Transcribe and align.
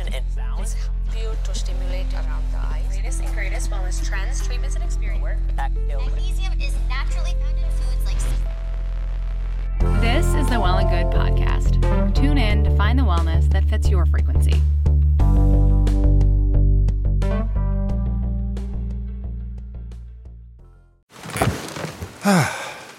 stimulation 0.00 0.14
and 0.14 0.24
sounds. 0.32 0.76
You 1.16 1.30
to 1.44 1.54
stimulate 1.54 2.12
around 2.14 2.42
the 2.52 2.58
eyes. 2.58 2.96
Latest 2.96 3.22
and 3.22 3.34
greatest 3.34 3.70
wellness 3.70 4.06
trends, 4.06 4.46
treatments, 4.46 4.74
and 4.74 4.84
experience. 4.84 5.40
Magnesium 5.56 6.60
is 6.60 6.74
naturally 6.88 7.32
found 7.42 7.58
in 7.58 7.70
foods 7.70 8.04
like 8.06 10.00
This 10.00 10.26
is 10.26 10.48
the 10.48 10.60
Well 10.60 10.78
and 10.78 10.88
Good 10.88 11.06
podcast. 11.12 12.14
Tune 12.14 12.38
in 12.38 12.64
to 12.64 12.76
find 12.76 12.98
the 12.98 13.02
wellness 13.02 13.50
that 13.50 13.64
fits 13.64 13.88
your 13.88 14.06
frequency. 14.06 14.60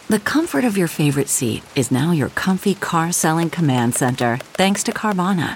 The 0.09 0.20
comfort 0.20 0.65
of 0.65 0.77
your 0.77 0.89
favorite 0.89 1.29
seat 1.29 1.63
is 1.73 1.89
now 1.89 2.11
your 2.11 2.27
comfy 2.29 2.75
car 2.75 3.13
selling 3.13 3.49
command 3.49 3.95
center, 3.95 4.39
thanks 4.43 4.83
to 4.83 4.91
Carvana. 4.91 5.55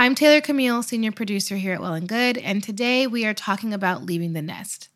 I'm 0.00 0.14
Taylor 0.14 0.40
Camille, 0.40 0.82
senior 0.82 1.12
producer 1.12 1.56
here 1.56 1.74
at 1.74 1.82
Well 1.82 1.92
and 1.92 2.08
Good, 2.08 2.38
and 2.38 2.62
today 2.62 3.06
we 3.06 3.26
are 3.26 3.34
talking 3.34 3.74
about 3.74 4.06
leaving 4.06 4.32
the 4.32 4.40
nest. 4.40 4.88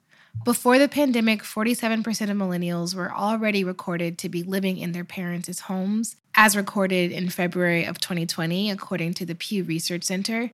Before 0.47 0.79
the 0.79 0.89
pandemic, 0.89 1.43
47% 1.43 1.99
of 2.31 2.39
millennials 2.39 2.95
were 2.95 3.13
already 3.13 3.65
recorded 3.65 4.17
to 4.17 4.31
be 4.31 4.43
living 4.43 4.79
in 4.79 4.93
their 4.93 5.05
parents' 5.05 5.61
homes, 5.61 6.17
as 6.35 6.57
recorded 6.57 7.13
in 7.13 7.29
February 7.29 7.85
of 7.85 8.01
2020, 8.01 8.71
according 8.71 9.13
to 9.13 9.27
the 9.27 9.35
Pew 9.35 9.63
Research 9.63 10.05
Center. 10.05 10.51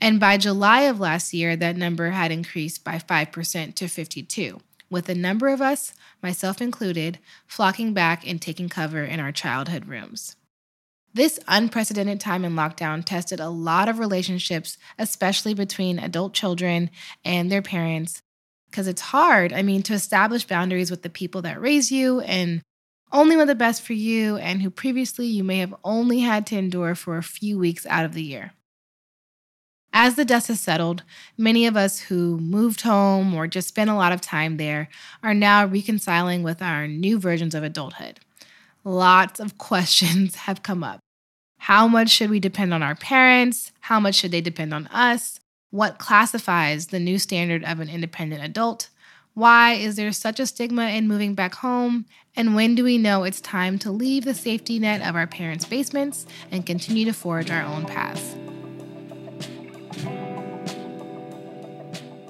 And 0.00 0.18
by 0.18 0.36
July 0.36 0.80
of 0.80 0.98
last 0.98 1.32
year, 1.32 1.54
that 1.54 1.76
number 1.76 2.10
had 2.10 2.32
increased 2.32 2.82
by 2.82 2.96
5% 2.96 3.76
to 3.76 3.86
52, 3.86 4.60
with 4.90 5.08
a 5.08 5.14
number 5.14 5.46
of 5.46 5.62
us, 5.62 5.92
myself 6.20 6.60
included, 6.60 7.20
flocking 7.46 7.94
back 7.94 8.26
and 8.26 8.42
taking 8.42 8.68
cover 8.68 9.04
in 9.04 9.20
our 9.20 9.30
childhood 9.30 9.86
rooms. 9.86 10.34
This 11.16 11.40
unprecedented 11.48 12.20
time 12.20 12.44
in 12.44 12.52
lockdown 12.52 13.02
tested 13.02 13.40
a 13.40 13.48
lot 13.48 13.88
of 13.88 13.98
relationships, 13.98 14.76
especially 14.98 15.54
between 15.54 15.98
adult 15.98 16.34
children 16.34 16.90
and 17.24 17.50
their 17.50 17.62
parents, 17.62 18.20
because 18.68 18.86
it's 18.86 19.00
hard, 19.00 19.50
I 19.50 19.62
mean, 19.62 19.82
to 19.84 19.94
establish 19.94 20.46
boundaries 20.46 20.90
with 20.90 21.00
the 21.00 21.08
people 21.08 21.40
that 21.40 21.58
raise 21.58 21.90
you 21.90 22.20
and 22.20 22.60
only 23.12 23.34
want 23.34 23.46
the 23.46 23.54
best 23.54 23.80
for 23.80 23.94
you 23.94 24.36
and 24.36 24.60
who 24.60 24.68
previously 24.68 25.26
you 25.26 25.42
may 25.42 25.56
have 25.56 25.74
only 25.82 26.20
had 26.20 26.46
to 26.48 26.58
endure 26.58 26.94
for 26.94 27.16
a 27.16 27.22
few 27.22 27.58
weeks 27.58 27.86
out 27.86 28.04
of 28.04 28.12
the 28.12 28.22
year. 28.22 28.52
As 29.94 30.16
the 30.16 30.24
dust 30.26 30.48
has 30.48 30.60
settled, 30.60 31.02
many 31.38 31.64
of 31.64 31.78
us 31.78 31.98
who 31.98 32.36
moved 32.36 32.82
home 32.82 33.32
or 33.32 33.46
just 33.46 33.68
spent 33.68 33.88
a 33.88 33.94
lot 33.94 34.12
of 34.12 34.20
time 34.20 34.58
there 34.58 34.90
are 35.22 35.32
now 35.32 35.64
reconciling 35.64 36.42
with 36.42 36.60
our 36.60 36.86
new 36.86 37.18
versions 37.18 37.54
of 37.54 37.62
adulthood. 37.64 38.20
Lots 38.84 39.40
of 39.40 39.56
questions 39.58 40.34
have 40.34 40.62
come 40.62 40.84
up. 40.84 41.00
How 41.58 41.88
much 41.88 42.10
should 42.10 42.30
we 42.30 42.40
depend 42.40 42.72
on 42.72 42.82
our 42.82 42.94
parents? 42.94 43.72
How 43.80 43.98
much 43.98 44.14
should 44.14 44.30
they 44.30 44.40
depend 44.40 44.72
on 44.72 44.86
us? 44.88 45.40
What 45.70 45.98
classifies 45.98 46.88
the 46.88 47.00
new 47.00 47.18
standard 47.18 47.64
of 47.64 47.80
an 47.80 47.88
independent 47.88 48.42
adult? 48.42 48.88
Why 49.34 49.72
is 49.72 49.96
there 49.96 50.12
such 50.12 50.40
a 50.40 50.46
stigma 50.46 50.88
in 50.88 51.08
moving 51.08 51.34
back 51.34 51.56
home? 51.56 52.06
And 52.34 52.54
when 52.54 52.74
do 52.74 52.84
we 52.84 52.98
know 52.98 53.24
it's 53.24 53.40
time 53.40 53.78
to 53.80 53.90
leave 53.90 54.24
the 54.24 54.32
safety 54.32 54.78
net 54.78 55.02
of 55.06 55.14
our 55.14 55.26
parents' 55.26 55.64
basements 55.64 56.24
and 56.50 56.64
continue 56.64 57.04
to 57.04 57.12
forge 57.12 57.50
our 57.50 57.62
own 57.62 57.84
paths? 57.84 58.36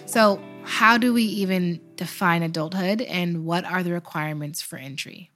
So, 0.06 0.40
how 0.64 0.98
do 0.98 1.12
we 1.12 1.22
even 1.22 1.80
define 1.94 2.42
adulthood 2.42 3.02
and 3.02 3.44
what 3.44 3.64
are 3.64 3.82
the 3.82 3.92
requirements 3.92 4.62
for 4.62 4.76
entry? 4.76 5.30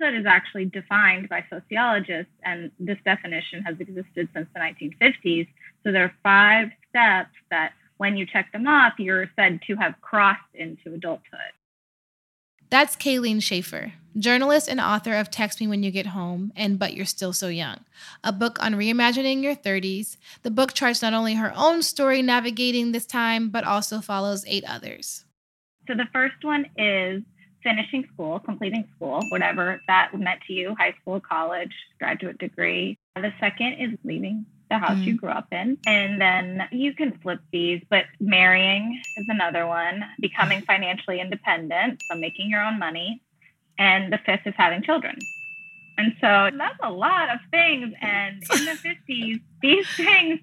Adulthood 0.00 0.20
is 0.20 0.26
actually 0.26 0.66
defined 0.66 1.28
by 1.28 1.44
sociologists, 1.50 2.32
and 2.44 2.70
this 2.78 2.98
definition 3.04 3.62
has 3.62 3.78
existed 3.80 4.28
since 4.34 4.48
the 4.54 4.60
1950s. 4.60 5.48
So 5.84 5.92
there 5.92 6.04
are 6.04 6.14
five 6.22 6.70
steps 6.88 7.34
that, 7.50 7.72
when 7.98 8.16
you 8.16 8.24
check 8.24 8.50
them 8.52 8.66
off, 8.66 8.94
you're 8.98 9.30
said 9.36 9.60
to 9.66 9.76
have 9.76 9.94
crossed 10.00 10.40
into 10.54 10.94
adulthood. 10.94 11.52
That's 12.70 12.96
Kayleen 12.96 13.42
Schaefer, 13.42 13.92
journalist 14.16 14.68
and 14.68 14.80
author 14.80 15.14
of 15.14 15.30
Text 15.30 15.60
Me 15.60 15.66
When 15.66 15.82
You 15.82 15.90
Get 15.90 16.06
Home 16.06 16.52
and 16.56 16.78
But 16.78 16.94
You're 16.94 17.04
Still 17.04 17.32
So 17.32 17.48
Young, 17.48 17.80
a 18.24 18.32
book 18.32 18.62
on 18.62 18.74
reimagining 18.74 19.42
your 19.42 19.56
30s. 19.56 20.16
The 20.42 20.50
book 20.50 20.72
charts 20.72 21.02
not 21.02 21.12
only 21.12 21.34
her 21.34 21.52
own 21.54 21.82
story 21.82 22.22
navigating 22.22 22.92
this 22.92 23.06
time, 23.06 23.50
but 23.50 23.64
also 23.64 24.00
follows 24.00 24.44
eight 24.46 24.64
others. 24.66 25.24
So 25.88 25.94
the 25.94 26.08
first 26.12 26.42
one 26.42 26.66
is 26.78 27.22
finishing 27.62 28.06
school, 28.12 28.38
completing 28.38 28.88
school, 28.96 29.22
whatever 29.30 29.80
that 29.86 30.10
meant 30.14 30.40
to 30.46 30.52
you, 30.52 30.74
high 30.78 30.94
school, 31.00 31.20
college, 31.20 31.72
graduate 31.98 32.38
degree. 32.38 32.98
The 33.16 33.32
second 33.40 33.74
is 33.74 33.98
leaving 34.04 34.46
the 34.70 34.78
house 34.78 34.98
mm. 34.98 35.04
you 35.04 35.16
grew 35.16 35.30
up 35.30 35.48
in. 35.52 35.76
And 35.86 36.20
then 36.20 36.68
you 36.70 36.94
can 36.94 37.18
flip 37.18 37.40
these, 37.52 37.82
but 37.90 38.04
marrying 38.20 39.00
is 39.16 39.26
another 39.28 39.66
one, 39.66 40.04
becoming 40.20 40.62
financially 40.62 41.20
independent, 41.20 42.02
so 42.08 42.16
making 42.16 42.50
your 42.50 42.62
own 42.62 42.78
money. 42.78 43.20
And 43.78 44.12
the 44.12 44.18
fifth 44.24 44.46
is 44.46 44.54
having 44.56 44.82
children. 44.82 45.18
And 45.98 46.14
so 46.20 46.50
that's 46.56 46.78
a 46.82 46.90
lot 46.90 47.28
of 47.30 47.40
things. 47.50 47.92
And 48.00 48.42
in 48.54 48.64
the 48.64 48.72
50s, 48.72 49.40
these 49.60 49.86
things 49.96 50.40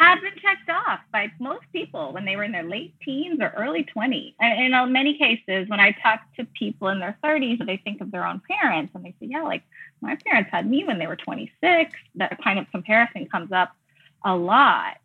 had 0.00 0.18
been 0.22 0.32
checked 0.40 0.70
off 0.70 1.00
by 1.12 1.30
most 1.38 1.64
people 1.74 2.14
when 2.14 2.24
they 2.24 2.34
were 2.34 2.42
in 2.42 2.52
their 2.52 2.62
late 2.62 2.94
teens 3.04 3.38
or 3.38 3.52
early 3.54 3.86
20s. 3.94 4.34
And 4.40 4.74
in 4.74 4.92
many 4.92 5.18
cases, 5.18 5.68
when 5.68 5.78
I 5.78 5.94
talk 6.02 6.20
to 6.38 6.46
people 6.58 6.88
in 6.88 7.00
their 7.00 7.18
30s, 7.22 7.64
they 7.66 7.76
think 7.76 8.00
of 8.00 8.10
their 8.10 8.26
own 8.26 8.40
parents 8.50 8.92
and 8.94 9.04
they 9.04 9.14
say, 9.20 9.26
yeah, 9.26 9.42
like 9.42 9.62
my 10.00 10.16
parents 10.24 10.48
had 10.50 10.68
me 10.68 10.84
when 10.84 10.98
they 10.98 11.06
were 11.06 11.16
26. 11.16 11.92
That 12.14 12.42
kind 12.42 12.58
of 12.58 12.70
comparison 12.70 13.26
comes 13.26 13.52
up 13.52 13.76
a 14.24 14.34
lot. 14.34 14.96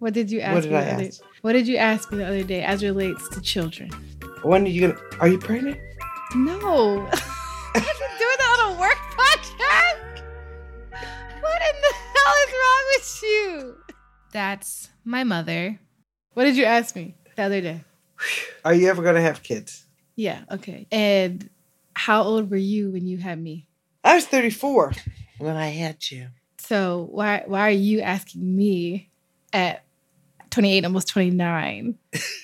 What 0.00 0.14
did 0.14 0.32
you 0.32 0.40
ask 0.40 0.54
what 0.54 0.62
did 0.64 0.72
me? 0.72 0.78
I 0.78 0.90
other, 0.90 1.04
ask? 1.04 1.22
What 1.42 1.52
did 1.52 1.68
you 1.68 1.76
ask 1.76 2.10
me 2.10 2.18
the 2.18 2.26
other 2.26 2.42
day 2.42 2.64
as 2.64 2.82
relates 2.82 3.28
to 3.28 3.40
children? 3.40 3.90
When 4.42 4.64
are 4.64 4.68
you 4.68 4.88
gonna? 4.88 5.00
Are 5.20 5.28
you 5.28 5.38
pregnant? 5.38 5.78
No. 6.34 7.08
I've 7.12 7.98
been 8.00 8.14
doing 8.18 8.38
that 8.38 8.56
on 8.58 8.74
a 8.74 8.80
work 8.80 8.98
podcast. 9.16 10.22
What 11.40 11.62
in 11.62 11.80
the 11.80 11.94
hell 12.12 12.34
is 12.42 12.52
wrong 12.52 12.84
with 12.96 13.20
you? 13.22 13.83
That's 14.34 14.90
my 15.04 15.22
mother. 15.22 15.78
What 16.32 16.42
did 16.42 16.56
you 16.56 16.64
ask 16.64 16.96
me 16.96 17.14
the 17.36 17.42
other 17.44 17.60
day? 17.60 17.84
Are 18.64 18.74
you 18.74 18.88
ever 18.88 19.00
gonna 19.00 19.20
have 19.20 19.44
kids? 19.44 19.84
Yeah, 20.16 20.40
okay. 20.50 20.88
And 20.90 21.48
how 21.94 22.24
old 22.24 22.50
were 22.50 22.56
you 22.56 22.90
when 22.90 23.06
you 23.06 23.16
had 23.16 23.40
me? 23.40 23.68
I 24.02 24.16
was 24.16 24.26
34 24.26 24.92
when 25.38 25.56
I 25.56 25.68
had 25.68 26.10
you. 26.10 26.26
So 26.58 27.06
why 27.12 27.44
why 27.46 27.60
are 27.60 27.70
you 27.70 28.00
asking 28.00 28.56
me 28.56 29.08
at 29.52 29.84
28, 30.50 30.84
almost 30.84 31.08
29? 31.08 31.96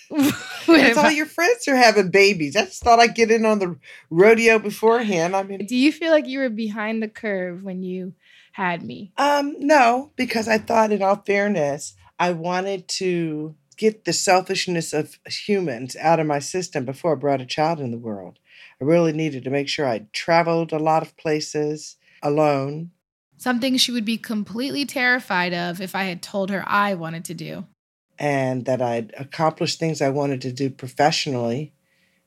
Because 0.09 0.97
all 0.97 1.11
your 1.11 1.27
friends 1.27 1.67
are 1.67 1.75
having 1.75 2.11
babies. 2.11 2.55
I 2.55 2.67
just 2.67 2.85
thought 2.85 3.01
I'd 3.01 3.17
get 3.17 3.33
in 3.33 3.45
on 3.45 3.59
the 3.59 3.77
rodeo 4.11 4.61
beforehand. 4.61 5.35
I 5.35 5.43
mean, 5.43 5.67
Do 5.67 5.77
you 5.77 5.91
feel 5.91 6.13
like 6.13 6.29
you 6.29 6.39
were 6.39 6.51
behind 6.51 7.03
the 7.03 7.09
curve 7.09 7.65
when 7.65 7.83
you 7.83 8.15
had 8.61 8.83
me? 8.83 9.13
um, 9.17 9.55
no, 9.59 10.13
because 10.17 10.47
I 10.49 10.59
thought, 10.59 10.93
in 10.93 11.03
all 11.03 11.23
fairness, 11.27 11.95
I 12.19 12.33
wanted 12.33 12.87
to 12.89 13.55
get 13.79 14.05
the 14.05 14.13
selfishness 14.13 14.93
of 14.93 15.19
humans 15.27 15.97
out 15.97 16.21
of 16.21 16.27
my 16.27 16.39
system 16.39 16.85
before 16.85 17.13
I 17.13 17.19
brought 17.19 17.41
a 17.41 17.47
child 17.47 17.81
in 17.81 17.91
the 17.91 17.99
world. 17.99 18.39
I 18.81 18.85
really 18.85 19.13
needed 19.13 19.45
to 19.45 19.51
make 19.51 19.69
sure 19.69 19.87
I 19.89 20.07
traveled 20.13 20.73
a 20.73 20.79
lot 20.79 21.03
of 21.03 21.17
places 21.17 21.97
alone. 22.23 22.91
Something 23.39 23.79
she 23.79 23.93
would 23.93 24.05
be 24.05 24.19
completely 24.19 24.85
terrified 24.85 25.55
of 25.55 25.81
if 25.81 25.95
I 25.95 26.05
had 26.05 26.23
told 26.23 26.51
her 26.51 26.63
I 26.67 26.95
wanted 26.95 27.25
to 27.27 27.35
do. 27.35 27.67
and 28.19 28.67
that 28.67 28.83
I'd 28.83 29.15
accomplished 29.17 29.79
things 29.79 30.03
I 30.03 30.11
wanted 30.11 30.43
to 30.43 30.53
do 30.53 30.69
professionally 30.69 31.73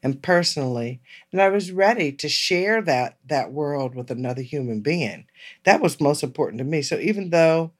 and 0.03 0.21
personally, 0.21 1.01
and 1.31 1.41
I 1.41 1.47
was 1.47 1.71
ready 1.71 2.11
to 2.11 2.27
share 2.27 2.81
that 2.81 3.17
that 3.25 3.53
world 3.53 3.95
with 3.95 4.11
another 4.11 4.41
human 4.41 4.81
being. 4.81 5.25
That 5.63 5.81
was 5.81 6.01
most 6.01 6.21
important 6.21 6.59
to 6.59 6.65
me. 6.65 6.81
So 6.81 6.97
even 6.99 7.29
though 7.29 7.71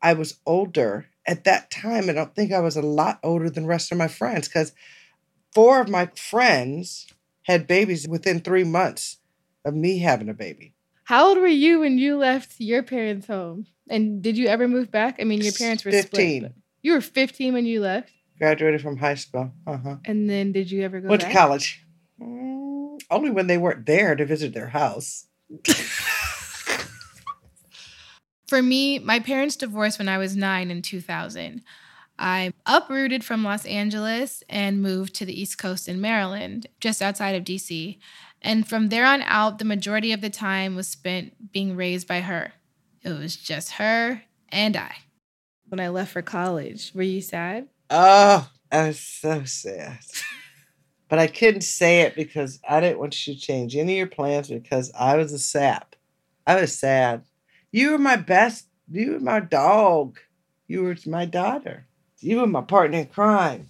I 0.00 0.12
was 0.14 0.38
older 0.46 1.08
at 1.26 1.44
that 1.44 1.70
time, 1.70 2.08
I 2.08 2.12
don't 2.12 2.34
think 2.34 2.52
I 2.52 2.60
was 2.60 2.76
a 2.76 2.82
lot 2.82 3.18
older 3.24 3.50
than 3.50 3.64
the 3.64 3.68
rest 3.68 3.90
of 3.90 3.98
my 3.98 4.08
friends 4.08 4.48
because 4.48 4.72
four 5.52 5.80
of 5.80 5.88
my 5.88 6.06
friends 6.16 7.08
had 7.42 7.66
babies 7.66 8.06
within 8.06 8.40
three 8.40 8.64
months 8.64 9.18
of 9.64 9.74
me 9.74 9.98
having 9.98 10.28
a 10.28 10.34
baby. 10.34 10.74
How 11.04 11.28
old 11.28 11.38
were 11.38 11.46
you 11.48 11.80
when 11.80 11.98
you 11.98 12.16
left 12.16 12.54
your 12.58 12.84
parents' 12.84 13.26
home? 13.26 13.66
And 13.90 14.22
did 14.22 14.38
you 14.38 14.46
ever 14.46 14.68
move 14.68 14.90
back? 14.90 15.16
I 15.20 15.24
mean, 15.24 15.40
your 15.40 15.52
parents 15.52 15.84
were 15.84 15.90
15. 15.90 16.40
split. 16.42 16.54
You 16.82 16.92
were 16.92 17.00
15 17.00 17.52
when 17.52 17.66
you 17.66 17.80
left? 17.80 18.12
Graduated 18.42 18.82
from 18.82 18.96
high 18.96 19.14
school. 19.14 19.52
Uh-huh. 19.68 19.98
And 20.04 20.28
then 20.28 20.50
did 20.50 20.68
you 20.68 20.82
ever 20.82 21.00
go 21.00 21.08
Went 21.08 21.22
back? 21.22 21.30
to 21.30 21.38
college. 21.38 21.86
Mm, 22.20 23.00
only 23.08 23.30
when 23.30 23.46
they 23.46 23.56
weren't 23.56 23.86
there 23.86 24.16
to 24.16 24.26
visit 24.26 24.52
their 24.52 24.66
house. 24.66 25.26
For 28.48 28.60
me, 28.60 28.98
my 28.98 29.20
parents 29.20 29.54
divorced 29.54 30.00
when 30.00 30.08
I 30.08 30.18
was 30.18 30.34
nine 30.36 30.72
in 30.72 30.82
2000. 30.82 31.62
I 32.18 32.52
uprooted 32.66 33.24
from 33.24 33.44
Los 33.44 33.64
Angeles 33.64 34.42
and 34.48 34.82
moved 34.82 35.14
to 35.14 35.24
the 35.24 35.40
East 35.40 35.56
Coast 35.56 35.88
in 35.88 36.00
Maryland, 36.00 36.66
just 36.80 37.00
outside 37.00 37.36
of 37.36 37.44
DC. 37.44 38.00
And 38.42 38.68
from 38.68 38.88
there 38.88 39.06
on 39.06 39.22
out, 39.22 39.60
the 39.60 39.64
majority 39.64 40.10
of 40.12 40.20
the 40.20 40.30
time 40.30 40.74
was 40.74 40.88
spent 40.88 41.52
being 41.52 41.76
raised 41.76 42.08
by 42.08 42.22
her. 42.22 42.54
It 43.02 43.10
was 43.10 43.36
just 43.36 43.74
her 43.74 44.22
and 44.48 44.76
I. 44.76 44.96
When 45.68 45.78
I 45.78 45.90
left 45.90 46.10
for 46.10 46.22
college, 46.22 46.90
were 46.92 47.02
you 47.02 47.20
sad? 47.20 47.68
Oh, 47.94 48.48
I 48.70 48.86
was 48.86 48.98
so 48.98 49.44
sad. 49.44 49.98
but 51.10 51.18
I 51.18 51.26
couldn't 51.26 51.60
say 51.60 52.00
it 52.00 52.16
because 52.16 52.58
I 52.66 52.80
didn't 52.80 52.98
want 52.98 53.26
you 53.26 53.34
to 53.34 53.40
change 53.40 53.76
any 53.76 53.92
of 53.92 53.98
your 53.98 54.06
plans 54.06 54.48
because 54.48 54.90
I 54.98 55.18
was 55.18 55.30
a 55.34 55.38
sap. 55.38 55.94
I 56.46 56.58
was 56.58 56.74
sad. 56.74 57.24
You 57.70 57.90
were 57.90 57.98
my 57.98 58.16
best. 58.16 58.66
You 58.90 59.12
were 59.12 59.20
my 59.20 59.40
dog. 59.40 60.18
You 60.68 60.84
were 60.84 60.96
my 61.04 61.26
daughter. 61.26 61.86
You 62.20 62.40
were 62.40 62.46
my 62.46 62.62
partner 62.62 63.00
in 63.00 63.06
crime. 63.08 63.68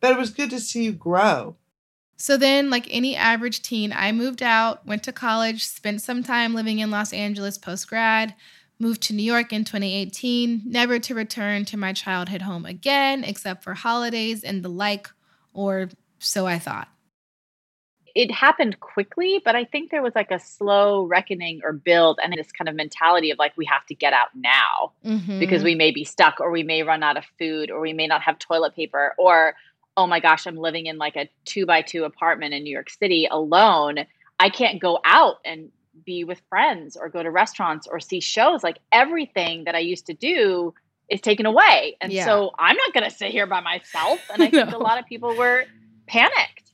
But 0.00 0.12
it 0.12 0.18
was 0.18 0.30
good 0.30 0.50
to 0.50 0.60
see 0.60 0.84
you 0.84 0.92
grow. 0.92 1.56
So 2.16 2.36
then, 2.36 2.70
like 2.70 2.86
any 2.90 3.16
average 3.16 3.62
teen, 3.62 3.92
I 3.92 4.12
moved 4.12 4.40
out, 4.40 4.86
went 4.86 5.02
to 5.02 5.12
college, 5.12 5.66
spent 5.66 6.00
some 6.00 6.22
time 6.22 6.54
living 6.54 6.78
in 6.78 6.92
Los 6.92 7.12
Angeles 7.12 7.58
post 7.58 7.88
grad, 7.88 8.36
moved 8.84 9.00
to 9.04 9.14
New 9.14 9.22
York 9.22 9.50
in 9.50 9.64
2018, 9.64 10.62
never 10.66 10.98
to 10.98 11.14
return 11.14 11.64
to 11.64 11.76
my 11.78 11.94
childhood 11.94 12.42
home 12.42 12.66
again, 12.66 13.24
except 13.24 13.64
for 13.64 13.72
holidays 13.72 14.44
and 14.44 14.62
the 14.62 14.68
like, 14.68 15.08
or 15.54 15.88
so 16.18 16.46
I 16.46 16.58
thought. 16.58 16.88
It 18.14 18.30
happened 18.30 18.78
quickly, 18.78 19.40
but 19.42 19.56
I 19.56 19.64
think 19.64 19.90
there 19.90 20.02
was 20.02 20.14
like 20.14 20.30
a 20.30 20.38
slow 20.38 21.04
reckoning 21.04 21.62
or 21.64 21.72
build 21.72 22.20
and 22.22 22.32
this 22.34 22.52
kind 22.52 22.68
of 22.68 22.74
mentality 22.76 23.30
of 23.30 23.38
like, 23.38 23.56
we 23.56 23.64
have 23.64 23.86
to 23.86 23.94
get 23.94 24.12
out 24.12 24.28
now 24.36 24.92
Mm-hmm. 25.04 25.38
because 25.38 25.62
we 25.64 25.74
may 25.74 25.90
be 25.90 26.04
stuck 26.04 26.40
or 26.40 26.50
we 26.50 26.62
may 26.62 26.82
run 26.82 27.02
out 27.02 27.16
of 27.16 27.24
food 27.38 27.70
or 27.70 27.80
we 27.80 27.92
may 27.94 28.06
not 28.06 28.20
have 28.22 28.38
toilet 28.38 28.74
paper 28.76 29.14
or 29.18 29.54
oh 29.96 30.06
my 30.06 30.18
gosh 30.18 30.46
i'm 30.46 30.56
living 30.56 30.86
in 30.86 30.98
like 30.98 31.14
a 31.14 31.28
two 31.44 31.66
by 31.66 31.82
two 31.82 32.04
apartment 32.04 32.54
in 32.54 32.64
new 32.64 32.72
york 32.72 32.88
city 32.90 33.28
alone 33.30 33.96
i 34.40 34.48
can't 34.48 34.80
go 34.80 34.98
out 35.04 35.36
and 35.44 35.70
be 36.04 36.24
with 36.24 36.40
friends 36.48 36.96
or 36.96 37.08
go 37.08 37.22
to 37.22 37.30
restaurants 37.30 37.86
or 37.86 38.00
see 38.00 38.20
shows 38.20 38.62
like 38.62 38.78
everything 38.92 39.64
that 39.64 39.74
i 39.74 39.78
used 39.78 40.06
to 40.06 40.14
do 40.14 40.74
is 41.08 41.20
taken 41.20 41.46
away 41.46 41.96
and 42.00 42.12
Yeah. 42.12 42.24
so 42.24 42.50
i'm 42.58 42.76
not 42.76 42.92
going 42.94 43.04
to 43.04 43.10
sit 43.14 43.30
here 43.30 43.46
by 43.46 43.60
myself 43.60 44.20
and 44.32 44.42
i 44.46 44.50
think 44.50 44.70
No. 44.70 44.76
a 44.76 44.78
lot 44.78 44.98
of 44.98 45.06
people 45.06 45.36
were 45.36 45.64
panicked 46.06 46.72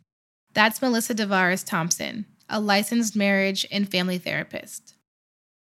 That's 0.55 0.81
Melissa 0.82 1.14
Divaris 1.14 1.64
Thompson, 1.64 2.26
a 2.49 2.58
licensed 2.61 3.14
marriage 3.14 3.64
and 3.70 3.88
family 3.88 4.19
therapist. 4.19 4.94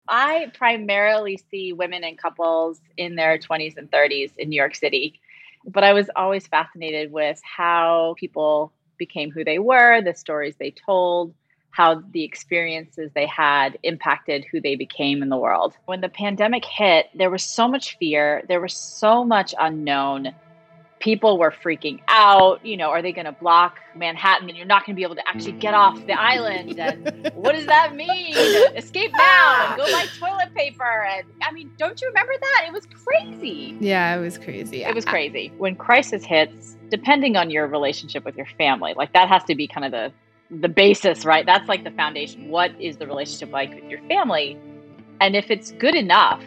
I 0.08 0.52
primarily 0.54 1.40
see 1.50 1.72
women 1.72 2.04
and 2.04 2.16
couples 2.16 2.80
in 2.96 3.16
their 3.16 3.38
20s 3.38 3.76
and 3.76 3.90
30s 3.90 4.30
in 4.38 4.48
New 4.50 4.56
York 4.56 4.76
City, 4.76 5.18
but 5.66 5.82
I 5.82 5.92
was 5.94 6.08
always 6.14 6.46
fascinated 6.46 7.10
with 7.10 7.40
how 7.42 8.14
people 8.16 8.72
became 8.98 9.32
who 9.32 9.42
they 9.42 9.58
were, 9.58 10.00
the 10.02 10.14
stories 10.14 10.54
they 10.60 10.70
told, 10.70 11.34
how 11.76 12.02
the 12.12 12.24
experiences 12.24 13.10
they 13.14 13.26
had 13.26 13.78
impacted 13.82 14.46
who 14.50 14.62
they 14.62 14.76
became 14.76 15.22
in 15.22 15.28
the 15.28 15.36
world. 15.36 15.74
When 15.84 16.00
the 16.00 16.08
pandemic 16.08 16.64
hit, 16.64 17.10
there 17.14 17.28
was 17.28 17.42
so 17.42 17.68
much 17.68 17.98
fear, 17.98 18.42
there 18.48 18.62
was 18.62 18.72
so 18.72 19.24
much 19.24 19.54
unknown. 19.60 20.34
People 21.00 21.38
were 21.38 21.50
freaking 21.50 22.00
out. 22.08 22.64
You 22.64 22.78
know, 22.78 22.88
are 22.88 23.02
they 23.02 23.12
going 23.12 23.26
to 23.26 23.32
block 23.32 23.76
Manhattan 23.94 24.48
and 24.48 24.56
you're 24.56 24.66
not 24.66 24.86
going 24.86 24.94
to 24.94 24.98
be 24.98 25.02
able 25.02 25.16
to 25.16 25.28
actually 25.28 25.52
get 25.52 25.74
off 25.74 26.06
the 26.06 26.18
island? 26.18 26.80
And 26.80 27.30
what 27.34 27.54
does 27.54 27.66
that 27.66 27.94
mean? 27.94 28.34
Escape 28.74 29.12
now 29.14 29.66
and 29.68 29.76
go 29.76 29.92
buy 29.92 30.06
toilet 30.18 30.54
paper. 30.54 31.04
And 31.04 31.26
I 31.42 31.52
mean, 31.52 31.70
don't 31.76 32.00
you 32.00 32.08
remember 32.08 32.32
that? 32.40 32.64
It 32.68 32.72
was 32.72 32.86
crazy. 33.04 33.76
Yeah, 33.80 34.16
it 34.16 34.20
was 34.22 34.38
crazy. 34.38 34.82
It 34.82 34.94
was 34.94 35.04
crazy. 35.04 35.52
When 35.58 35.76
crisis 35.76 36.24
hits, 36.24 36.78
depending 36.88 37.36
on 37.36 37.50
your 37.50 37.66
relationship 37.66 38.24
with 38.24 38.34
your 38.34 38.46
family, 38.56 38.94
like 38.96 39.12
that 39.12 39.28
has 39.28 39.44
to 39.44 39.54
be 39.54 39.68
kind 39.68 39.84
of 39.84 39.92
the 39.92 40.10
the 40.50 40.68
basis, 40.68 41.24
right? 41.24 41.44
That's 41.44 41.68
like 41.68 41.84
the 41.84 41.90
foundation. 41.90 42.48
What 42.48 42.70
is 42.80 42.96
the 42.96 43.06
relationship 43.06 43.52
like 43.52 43.74
with 43.74 43.84
your 43.84 44.00
family? 44.08 44.58
And 45.20 45.34
if 45.34 45.50
it's 45.50 45.72
good 45.72 45.94
enough, 45.94 46.42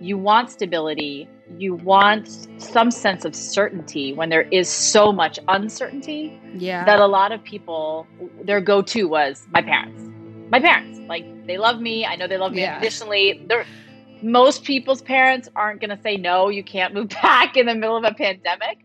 you 0.00 0.18
want 0.18 0.50
stability, 0.50 1.28
you 1.56 1.74
want 1.74 2.28
some 2.60 2.90
sense 2.90 3.24
of 3.24 3.34
certainty 3.34 4.12
when 4.12 4.28
there 4.28 4.42
is 4.42 4.68
so 4.68 5.12
much 5.12 5.38
uncertainty 5.48 6.38
Yeah. 6.54 6.84
that 6.84 7.00
a 7.00 7.06
lot 7.06 7.32
of 7.32 7.42
people 7.42 8.06
their 8.42 8.60
go-to 8.60 9.04
was 9.08 9.46
my 9.50 9.62
parents. 9.62 10.02
My 10.50 10.60
parents. 10.60 10.98
Like 11.08 11.24
they 11.46 11.58
love 11.58 11.80
me. 11.80 12.04
I 12.06 12.16
know 12.16 12.26
they 12.26 12.38
love 12.38 12.52
me 12.52 12.60
Yeah. 12.62 12.74
unconditionally. 12.74 13.44
They're 13.48 13.64
most 14.22 14.64
people's 14.64 15.02
parents 15.02 15.48
aren't 15.54 15.80
going 15.80 15.94
to 15.94 16.02
say 16.02 16.16
no, 16.16 16.48
you 16.48 16.64
can't 16.64 16.94
move 16.94 17.08
back 17.22 17.56
in 17.56 17.66
the 17.66 17.74
middle 17.74 17.96
of 17.96 18.04
a 18.04 18.14
pandemic. 18.14 18.78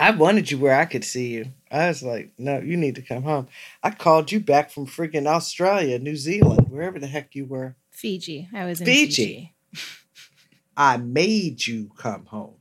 I 0.00 0.12
wanted 0.12 0.50
you 0.50 0.56
where 0.56 0.74
I 0.74 0.86
could 0.86 1.04
see 1.04 1.28
you. 1.28 1.52
I 1.70 1.88
was 1.88 2.02
like, 2.02 2.32
no, 2.38 2.58
you 2.58 2.78
need 2.78 2.94
to 2.94 3.02
come 3.02 3.22
home. 3.22 3.48
I 3.82 3.90
called 3.90 4.32
you 4.32 4.40
back 4.40 4.70
from 4.70 4.86
freaking 4.86 5.26
Australia, 5.26 5.98
New 5.98 6.16
Zealand, 6.16 6.70
wherever 6.70 6.98
the 6.98 7.06
heck 7.06 7.34
you 7.34 7.44
were. 7.44 7.76
Fiji. 7.90 8.48
I 8.54 8.64
was 8.64 8.80
in 8.80 8.86
Fiji. 8.86 9.54
Fiji. 9.74 9.86
I 10.76 10.96
made 10.96 11.66
you 11.66 11.90
come 11.98 12.24
home. 12.24 12.54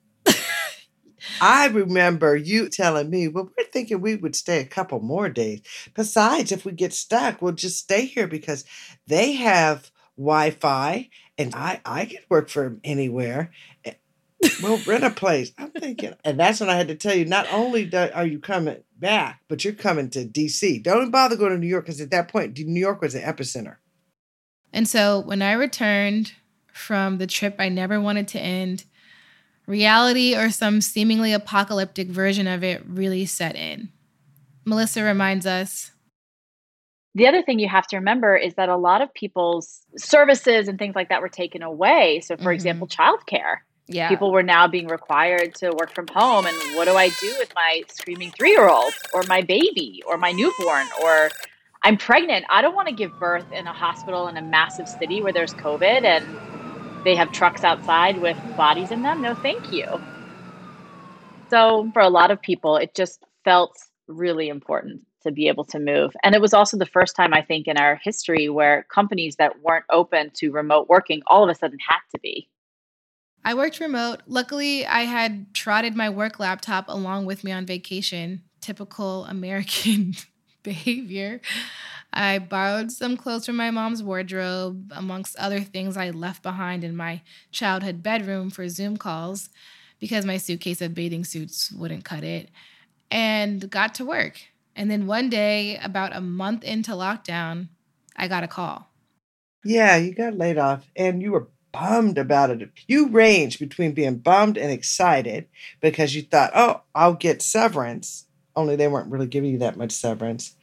I 1.41 1.67
remember 1.67 2.35
you 2.35 2.67
telling 2.67 3.09
me, 3.09 3.29
well, 3.29 3.49
we're 3.57 3.63
thinking 3.71 4.01
we 4.01 4.17
would 4.17 4.35
stay 4.35 4.59
a 4.59 4.65
couple 4.65 4.99
more 4.99 5.29
days. 5.29 5.61
Besides, 5.95 6.51
if 6.51 6.65
we 6.65 6.73
get 6.73 6.91
stuck, 6.91 7.41
we'll 7.41 7.53
just 7.53 7.79
stay 7.79 8.03
here 8.03 8.27
because 8.27 8.65
they 9.07 9.31
have 9.33 9.91
Wi 10.17 10.51
Fi 10.51 11.09
and 11.37 11.55
I, 11.55 11.79
I 11.85 12.05
could 12.05 12.25
work 12.29 12.49
from 12.49 12.81
anywhere. 12.83 13.51
We'll 14.61 14.77
rent 14.85 15.03
a 15.03 15.09
place. 15.09 15.51
I'm 15.57 15.71
thinking, 15.71 16.13
and 16.23 16.39
that's 16.39 16.59
when 16.59 16.69
I 16.69 16.75
had 16.75 16.87
to 16.87 16.95
tell 16.95 17.15
you 17.15 17.25
not 17.25 17.47
only 17.51 17.85
do, 17.85 18.09
are 18.13 18.25
you 18.25 18.39
coming 18.39 18.83
back, 18.97 19.41
but 19.47 19.63
you're 19.63 19.73
coming 19.73 20.09
to 20.11 20.25
DC. 20.25 20.81
Don't 20.83 21.11
bother 21.11 21.35
going 21.35 21.51
to 21.51 21.57
New 21.57 21.67
York 21.67 21.85
because 21.85 22.01
at 22.01 22.11
that 22.11 22.29
point, 22.29 22.57
New 22.57 22.79
York 22.79 23.01
was 23.01 23.13
the 23.13 23.19
epicenter. 23.19 23.77
And 24.71 24.87
so 24.87 25.19
when 25.19 25.41
I 25.41 25.53
returned 25.53 26.33
from 26.71 27.17
the 27.17 27.27
trip 27.27 27.55
I 27.59 27.69
never 27.69 27.99
wanted 27.99 28.27
to 28.29 28.39
end, 28.39 28.85
reality 29.65 30.35
or 30.35 30.49
some 30.49 30.81
seemingly 30.81 31.33
apocalyptic 31.33 32.07
version 32.07 32.47
of 32.47 32.63
it 32.63 32.83
really 32.87 33.25
set 33.25 33.55
in. 33.55 33.89
Melissa 34.65 35.03
reminds 35.03 35.45
us 35.45 35.91
The 37.15 37.27
other 37.27 37.41
thing 37.41 37.59
you 37.59 37.67
have 37.67 37.87
to 37.87 37.97
remember 37.97 38.35
is 38.35 38.53
that 38.55 38.69
a 38.69 38.77
lot 38.77 39.01
of 39.01 39.13
people's 39.13 39.81
services 39.97 40.67
and 40.67 40.77
things 40.77 40.95
like 40.95 41.09
that 41.09 41.21
were 41.21 41.29
taken 41.29 41.63
away. 41.63 42.21
So, 42.23 42.37
for 42.37 42.51
Mhm. 42.51 42.53
example, 42.53 42.87
childcare. 42.87 43.57
Yeah. 43.89 44.07
People 44.07 44.31
were 44.31 44.43
now 44.43 44.67
being 44.67 44.87
required 44.87 45.55
to 45.55 45.71
work 45.71 45.93
from 45.95 46.05
home. 46.07 46.45
And 46.45 46.55
what 46.75 46.85
do 46.85 46.95
I 46.95 47.09
do 47.09 47.33
with 47.39 47.51
my 47.55 47.81
screaming 47.87 48.31
three 48.31 48.51
year 48.51 48.69
old 48.69 48.93
or 49.13 49.23
my 49.27 49.41
baby 49.41 50.03
or 50.05 50.17
my 50.17 50.31
newborn 50.31 50.85
or 51.03 51.31
I'm 51.83 51.97
pregnant? 51.97 52.45
I 52.49 52.61
don't 52.61 52.75
want 52.75 52.87
to 52.87 52.93
give 52.93 53.11
birth 53.19 53.51
in 53.51 53.65
a 53.65 53.73
hospital 53.73 54.27
in 54.27 54.37
a 54.37 54.43
massive 54.43 54.87
city 54.87 55.23
where 55.23 55.33
there's 55.33 55.55
COVID 55.55 56.03
and 56.03 56.23
they 57.03 57.15
have 57.15 57.31
trucks 57.31 57.63
outside 57.63 58.21
with 58.21 58.37
bodies 58.55 58.91
in 58.91 59.01
them. 59.01 59.23
No, 59.23 59.33
thank 59.33 59.71
you. 59.71 59.85
So, 61.49 61.89
for 61.93 62.01
a 62.03 62.09
lot 62.09 62.29
of 62.29 62.39
people, 62.39 62.77
it 62.77 62.93
just 62.93 63.23
felt 63.43 63.75
really 64.07 64.49
important 64.49 65.01
to 65.23 65.31
be 65.31 65.47
able 65.47 65.65
to 65.65 65.79
move. 65.79 66.15
And 66.23 66.35
it 66.35 66.41
was 66.41 66.53
also 66.53 66.77
the 66.77 66.85
first 66.85 67.15
time, 67.15 67.33
I 67.33 67.41
think, 67.41 67.67
in 67.67 67.77
our 67.77 67.99
history 68.03 68.49
where 68.49 68.85
companies 68.93 69.37
that 69.37 69.61
weren't 69.63 69.85
open 69.89 70.29
to 70.35 70.51
remote 70.51 70.87
working 70.89 71.23
all 71.25 71.43
of 71.43 71.49
a 71.49 71.55
sudden 71.55 71.79
had 71.87 71.99
to 72.13 72.19
be. 72.19 72.47
I 73.43 73.53
worked 73.53 73.79
remote. 73.79 74.21
Luckily, 74.27 74.85
I 74.85 75.01
had 75.01 75.53
trotted 75.53 75.95
my 75.95 76.09
work 76.09 76.39
laptop 76.39 76.85
along 76.87 77.25
with 77.25 77.43
me 77.43 77.51
on 77.51 77.65
vacation. 77.65 78.43
Typical 78.61 79.25
American 79.29 80.15
behavior. 80.63 81.41
I 82.11 82.39
borrowed 82.39 82.91
some 82.91 83.17
clothes 83.17 83.45
from 83.45 83.55
my 83.55 83.71
mom's 83.71 84.01
wardrobe, 84.01 84.91
amongst 84.95 85.37
other 85.37 85.61
things 85.61 85.95
I 85.95 86.09
left 86.09 86.41
behind 86.41 86.83
in 86.83 86.95
my 86.95 87.21
childhood 87.51 88.01
bedroom 88.01 88.49
for 88.49 88.67
Zoom 88.67 88.97
calls 88.97 89.49
because 89.99 90.25
my 90.25 90.37
suitcase 90.37 90.81
of 90.81 90.95
bathing 90.95 91.23
suits 91.23 91.71
wouldn't 91.71 92.05
cut 92.05 92.23
it, 92.23 92.49
and 93.11 93.69
got 93.69 93.93
to 93.95 94.05
work. 94.05 94.39
And 94.75 94.89
then 94.89 95.07
one 95.07 95.29
day, 95.29 95.77
about 95.77 96.15
a 96.15 96.21
month 96.21 96.63
into 96.63 96.91
lockdown, 96.91 97.67
I 98.15 98.27
got 98.27 98.43
a 98.43 98.47
call. 98.47 98.89
Yeah, 99.63 99.97
you 99.97 100.13
got 100.13 100.37
laid 100.37 100.57
off 100.57 100.89
and 100.95 101.21
you 101.21 101.33
were 101.33 101.49
bummed 101.71 102.17
about 102.17 102.49
it. 102.49 102.69
You 102.87 103.09
range 103.09 103.59
between 103.59 103.93
being 103.93 104.17
bummed 104.17 104.57
and 104.57 104.71
excited 104.71 105.47
because 105.81 106.15
you 106.15 106.21
thought, 106.23 106.51
oh, 106.55 106.81
I'll 106.95 107.13
get 107.13 107.41
severance, 107.41 108.25
only 108.55 108.75
they 108.75 108.87
weren't 108.87 109.11
really 109.11 109.27
giving 109.27 109.51
you 109.51 109.59
that 109.59 109.77
much 109.77 109.91
severance. 109.91 110.55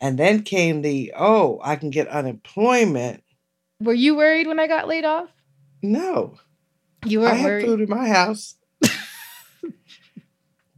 And 0.00 0.18
then 0.18 0.42
came 0.42 0.82
the, 0.82 1.12
oh, 1.16 1.60
I 1.62 1.76
can 1.76 1.90
get 1.90 2.08
unemployment. 2.08 3.22
Were 3.80 3.92
you 3.92 4.16
worried 4.16 4.46
when 4.46 4.60
I 4.60 4.66
got 4.66 4.88
laid 4.88 5.04
off? 5.04 5.28
No. 5.82 6.38
You 7.04 7.20
were 7.20 7.28
I 7.28 7.42
worried. 7.42 7.62
had 7.62 7.68
food 7.68 7.80
in 7.82 7.88
my 7.90 8.08
house. 8.08 8.54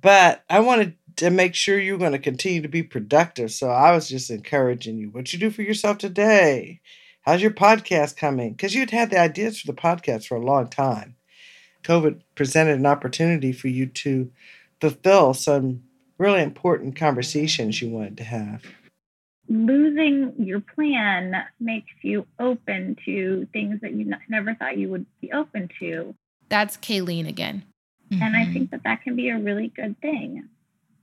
but 0.00 0.44
I 0.48 0.60
wanted 0.60 0.96
to 1.16 1.30
make 1.30 1.54
sure 1.54 1.78
you 1.78 1.92
were 1.92 1.98
going 1.98 2.12
to 2.12 2.18
continue 2.18 2.62
to 2.62 2.68
be 2.68 2.82
productive. 2.82 3.52
So 3.52 3.68
I 3.68 3.92
was 3.92 4.08
just 4.08 4.30
encouraging 4.30 4.96
you. 4.98 5.10
What 5.10 5.32
you 5.32 5.38
do 5.38 5.50
for 5.50 5.62
yourself 5.62 5.98
today? 5.98 6.80
How's 7.22 7.42
your 7.42 7.50
podcast 7.50 8.16
coming? 8.16 8.52
Because 8.52 8.74
you'd 8.74 8.90
had 8.90 9.10
the 9.10 9.20
ideas 9.20 9.60
for 9.60 9.66
the 9.66 9.78
podcast 9.78 10.26
for 10.26 10.36
a 10.36 10.44
long 10.44 10.68
time. 10.68 11.16
COVID 11.84 12.22
presented 12.34 12.78
an 12.78 12.86
opportunity 12.86 13.52
for 13.52 13.68
you 13.68 13.86
to 13.86 14.30
fulfill 14.80 15.34
some 15.34 15.82
really 16.18 16.42
important 16.42 16.96
conversations 16.96 17.80
you 17.82 17.90
wanted 17.90 18.16
to 18.18 18.24
have. 18.24 18.64
Losing 19.48 20.32
your 20.38 20.60
plan 20.60 21.34
makes 21.58 21.92
you 22.02 22.26
open 22.38 22.96
to 23.04 23.46
things 23.52 23.80
that 23.82 23.92
you 23.92 24.12
n- 24.12 24.20
never 24.28 24.54
thought 24.54 24.78
you 24.78 24.88
would 24.88 25.06
be 25.20 25.32
open 25.32 25.68
to. 25.80 26.14
That's 26.48 26.76
Kayleen 26.76 27.28
again. 27.28 27.64
And 28.10 28.36
I 28.36 28.42
mm-hmm. 28.42 28.52
think 28.52 28.70
that 28.70 28.82
that 28.84 29.02
can 29.02 29.14
be 29.14 29.28
a 29.28 29.38
really 29.38 29.68
good 29.68 30.00
thing. 30.00 30.48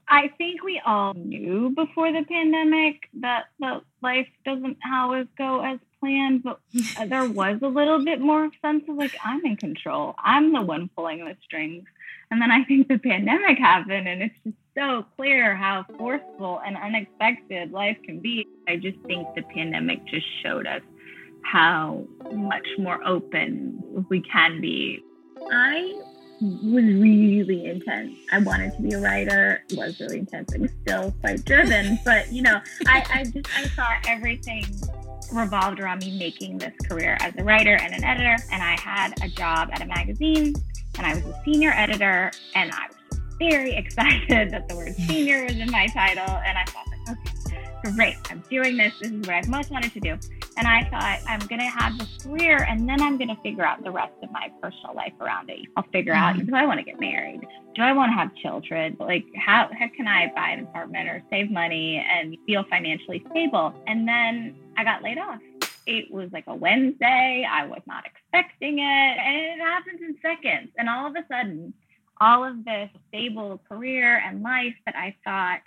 I 0.08 0.28
think 0.38 0.62
we 0.62 0.80
all 0.84 1.14
knew 1.14 1.70
before 1.70 2.12
the 2.12 2.24
pandemic 2.24 3.08
that 3.20 3.46
the 3.58 3.82
life 4.02 4.28
doesn't 4.44 4.78
always 4.92 5.26
go 5.36 5.62
as 5.62 5.78
planned, 6.00 6.42
but 6.42 6.60
uh, 6.98 7.06
there 7.06 7.28
was 7.28 7.58
a 7.62 7.68
little 7.68 8.04
bit 8.04 8.20
more 8.20 8.50
sense 8.62 8.84
of 8.88 8.96
like, 8.96 9.14
I'm 9.24 9.44
in 9.44 9.56
control. 9.56 10.14
I'm 10.18 10.52
the 10.52 10.62
one 10.62 10.90
pulling 10.96 11.24
the 11.24 11.36
strings. 11.44 11.84
And 12.30 12.42
then 12.42 12.50
I 12.50 12.64
think 12.64 12.88
the 12.88 12.98
pandemic 12.98 13.58
happened, 13.58 14.06
and 14.06 14.22
it's 14.22 14.34
just 14.44 14.56
so 14.76 15.06
clear 15.16 15.56
how 15.56 15.86
forceful 15.96 16.60
and 16.64 16.76
unexpected 16.76 17.72
life 17.72 17.96
can 18.04 18.20
be. 18.20 18.46
I 18.68 18.76
just 18.76 18.98
think 19.06 19.26
the 19.34 19.42
pandemic 19.42 20.04
just 20.06 20.26
showed 20.42 20.66
us 20.66 20.82
how 21.42 22.04
much 22.32 22.66
more 22.78 23.02
open 23.06 23.82
we 24.10 24.20
can 24.20 24.60
be. 24.60 25.02
I 25.50 26.00
was 26.40 26.84
really 26.84 27.66
intense. 27.66 28.14
I 28.30 28.38
wanted 28.40 28.76
to 28.76 28.82
be 28.82 28.92
a 28.92 29.00
writer, 29.00 29.64
was 29.74 29.98
really 29.98 30.18
intense. 30.18 30.52
I'm 30.54 30.68
still 30.82 31.12
quite 31.20 31.44
driven, 31.44 31.98
but 32.04 32.30
you 32.30 32.42
know, 32.42 32.60
I, 32.86 33.04
I 33.12 33.24
just 33.24 33.48
I 33.56 33.64
thought 33.68 34.04
everything 34.06 34.66
revolved 35.32 35.80
around 35.80 36.00
me 36.00 36.18
making 36.18 36.58
this 36.58 36.72
career 36.88 37.16
as 37.20 37.34
a 37.38 37.44
writer 37.44 37.76
and 37.76 37.94
an 37.94 38.04
editor. 38.04 38.36
And 38.50 38.62
I 38.62 38.78
had 38.80 39.14
a 39.22 39.28
job 39.28 39.70
at 39.72 39.82
a 39.82 39.86
magazine 39.86 40.54
and 40.96 41.06
I 41.06 41.14
was 41.14 41.24
a 41.24 41.40
senior 41.44 41.70
editor 41.70 42.30
and 42.54 42.70
I 42.72 42.86
was 42.88 43.20
very 43.38 43.72
excited 43.76 44.50
that 44.50 44.68
the 44.68 44.76
word 44.76 44.94
senior 44.94 45.44
was 45.44 45.56
in 45.56 45.70
my 45.70 45.86
title. 45.88 46.28
And 46.28 46.58
I 46.58 46.64
thought, 46.64 46.86
okay, 47.10 47.92
great, 47.94 48.16
I'm 48.30 48.42
doing 48.50 48.76
this. 48.76 48.92
This 49.00 49.12
is 49.12 49.20
what 49.20 49.30
I've 49.30 49.48
most 49.48 49.70
wanted 49.70 49.92
to 49.92 50.00
do. 50.00 50.18
And 50.56 50.66
I 50.66 50.82
thought, 50.90 51.20
I'm 51.28 51.46
going 51.46 51.60
to 51.60 51.66
have 51.66 51.96
this 51.98 52.08
career 52.20 52.66
and 52.68 52.88
then 52.88 53.00
I'm 53.00 53.16
going 53.16 53.28
to 53.28 53.40
figure 53.42 53.64
out 53.64 53.84
the 53.84 53.92
rest 53.92 54.14
of 54.24 54.32
my 54.32 54.50
personal 54.60 54.92
life 54.94 55.12
around 55.20 55.50
it. 55.50 55.60
I'll 55.76 55.84
figure 55.92 56.12
out 56.12 56.34
mm-hmm. 56.34 56.46
do 56.46 56.56
I 56.56 56.66
want 56.66 56.80
to 56.80 56.84
get 56.84 56.98
married? 56.98 57.42
Do 57.76 57.82
I 57.82 57.92
want 57.92 58.10
to 58.10 58.14
have 58.14 58.34
children? 58.34 58.96
Like, 58.98 59.24
how, 59.36 59.70
how 59.78 59.86
can 59.96 60.08
I 60.08 60.32
buy 60.34 60.50
an 60.50 60.64
apartment 60.64 61.08
or 61.08 61.22
save 61.30 61.48
money 61.52 62.04
and 62.12 62.36
feel 62.44 62.64
financially 62.68 63.24
stable? 63.30 63.72
And 63.86 64.08
then 64.08 64.56
I 64.78 64.84
got 64.84 65.02
laid 65.02 65.18
off. 65.18 65.40
It 65.86 66.10
was 66.12 66.30
like 66.32 66.44
a 66.46 66.54
Wednesday. 66.54 67.46
I 67.50 67.66
was 67.66 67.82
not 67.86 68.04
expecting 68.06 68.78
it. 68.78 68.82
And 68.82 69.36
it 69.36 69.60
happens 69.60 70.00
in 70.00 70.16
seconds. 70.22 70.70
And 70.78 70.88
all 70.88 71.08
of 71.08 71.16
a 71.16 71.24
sudden, 71.28 71.74
all 72.20 72.44
of 72.44 72.64
this 72.64 72.88
stable 73.08 73.60
career 73.68 74.22
and 74.24 74.42
life 74.42 74.74
that 74.86 74.94
I 74.94 75.16
thought 75.24 75.60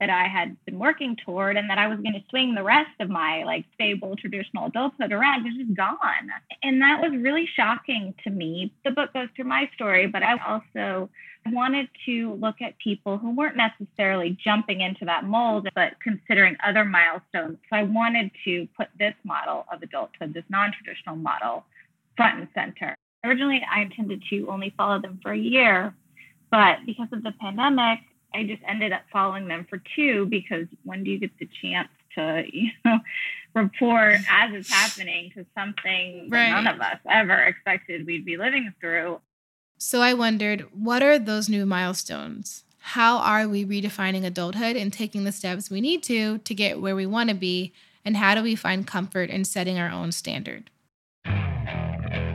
that 0.00 0.10
I 0.10 0.28
had 0.28 0.56
been 0.66 0.78
working 0.78 1.16
toward 1.24 1.56
and 1.56 1.70
that 1.70 1.78
I 1.78 1.88
was 1.88 1.98
going 1.98 2.14
to 2.14 2.24
swing 2.28 2.54
the 2.54 2.62
rest 2.62 2.90
of 3.00 3.10
my 3.10 3.44
like 3.44 3.64
stable 3.74 4.16
traditional 4.16 4.66
adulthood 4.66 5.12
around 5.12 5.44
was 5.44 5.54
just 5.56 5.74
gone. 5.74 6.30
And 6.62 6.80
that 6.82 7.00
was 7.00 7.12
really 7.12 7.48
shocking 7.56 8.14
to 8.24 8.30
me. 8.30 8.72
The 8.84 8.90
book 8.90 9.12
goes 9.12 9.28
through 9.34 9.46
my 9.46 9.68
story, 9.74 10.06
but 10.06 10.22
I 10.22 10.36
also 10.46 11.10
wanted 11.50 11.88
to 12.06 12.34
look 12.34 12.56
at 12.62 12.78
people 12.78 13.18
who 13.18 13.34
weren't 13.34 13.56
necessarily 13.56 14.36
jumping 14.42 14.80
into 14.80 15.04
that 15.04 15.24
mold, 15.24 15.68
but 15.74 15.94
considering 16.02 16.56
other 16.66 16.84
milestones. 16.84 17.58
So 17.70 17.76
I 17.76 17.82
wanted 17.82 18.30
to 18.44 18.66
put 18.76 18.88
this 18.98 19.14
model 19.24 19.66
of 19.72 19.82
adulthood, 19.82 20.34
this 20.34 20.44
non 20.48 20.72
traditional 20.72 21.16
model, 21.16 21.64
front 22.16 22.38
and 22.40 22.48
center. 22.54 22.94
Originally, 23.24 23.62
I 23.70 23.82
intended 23.82 24.22
to 24.30 24.48
only 24.48 24.72
follow 24.76 25.00
them 25.00 25.18
for 25.22 25.32
a 25.32 25.38
year, 25.38 25.94
but 26.50 26.78
because 26.86 27.08
of 27.12 27.22
the 27.22 27.32
pandemic, 27.40 28.00
I 28.34 28.44
just 28.44 28.62
ended 28.66 28.92
up 28.92 29.02
following 29.12 29.46
them 29.48 29.66
for 29.70 29.80
two 29.96 30.26
because 30.26 30.66
when 30.84 31.04
do 31.04 31.10
you 31.10 31.18
get 31.18 31.30
the 31.38 31.48
chance 31.62 31.88
to, 32.16 32.44
you 32.52 32.70
know, 32.84 32.98
report 33.54 34.14
as 34.30 34.52
it's 34.52 34.68
happening 34.68 35.30
to 35.34 35.46
something 35.56 36.28
Right. 36.30 36.50
that 36.50 36.62
none 36.62 36.66
of 36.66 36.80
us 36.80 36.98
ever 37.08 37.34
expected 37.36 38.06
we'd 38.06 38.24
be 38.24 38.36
living 38.36 38.72
through? 38.80 39.20
So 39.86 40.00
I 40.00 40.14
wondered, 40.14 40.62
what 40.72 41.02
are 41.02 41.18
those 41.18 41.50
new 41.50 41.66
milestones? 41.66 42.64
How 42.78 43.18
are 43.18 43.46
we 43.46 43.66
redefining 43.66 44.24
adulthood 44.24 44.76
and 44.76 44.90
taking 44.90 45.24
the 45.24 45.30
steps 45.30 45.68
we 45.68 45.82
need 45.82 46.02
to 46.04 46.38
to 46.38 46.54
get 46.54 46.80
where 46.80 46.96
we 46.96 47.04
want 47.04 47.28
to 47.28 47.34
be? 47.34 47.74
And 48.02 48.16
how 48.16 48.34
do 48.34 48.42
we 48.42 48.56
find 48.56 48.86
comfort 48.86 49.28
in 49.28 49.44
setting 49.44 49.78
our 49.78 49.90
own 49.90 50.10
standard? 50.10 50.70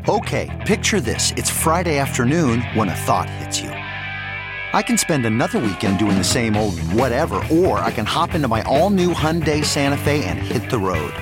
Okay, 0.07 0.63
picture 0.67 1.01
this. 1.01 1.31
It's 1.37 1.49
Friday 1.49 1.97
afternoon 1.97 2.61
when 2.75 2.87
a 2.87 2.95
thought 2.95 3.27
hits 3.27 3.59
you. 3.59 3.69
I 3.69 4.83
can 4.85 4.99
spend 4.99 5.25
another 5.25 5.57
weekend 5.57 5.97
doing 5.97 6.19
the 6.19 6.23
same 6.23 6.55
old 6.55 6.77
whatever, 6.93 7.41
or 7.51 7.79
I 7.79 7.89
can 7.89 8.05
hop 8.05 8.35
into 8.35 8.47
my 8.47 8.61
all 8.61 8.91
new 8.91 9.11
Hyundai 9.11 9.65
Santa 9.65 9.97
Fe 9.97 10.23
and 10.25 10.37
hit 10.37 10.69
the 10.69 10.77
road. 10.77 11.13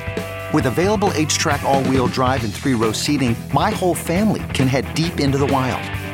With 0.53 0.65
available 0.65 1.09
H 1.13 1.37
track, 1.37 1.63
all 1.63 1.83
wheel 1.85 2.07
drive, 2.07 2.43
and 2.43 2.53
three 2.53 2.73
row 2.73 2.91
seating, 2.91 3.33
my 3.53 3.69
whole 3.69 3.95
family 3.95 4.43
can 4.53 4.67
head 4.67 4.93
deep 4.93 5.21
into 5.21 5.37
the 5.37 5.47
wild. 5.47 5.96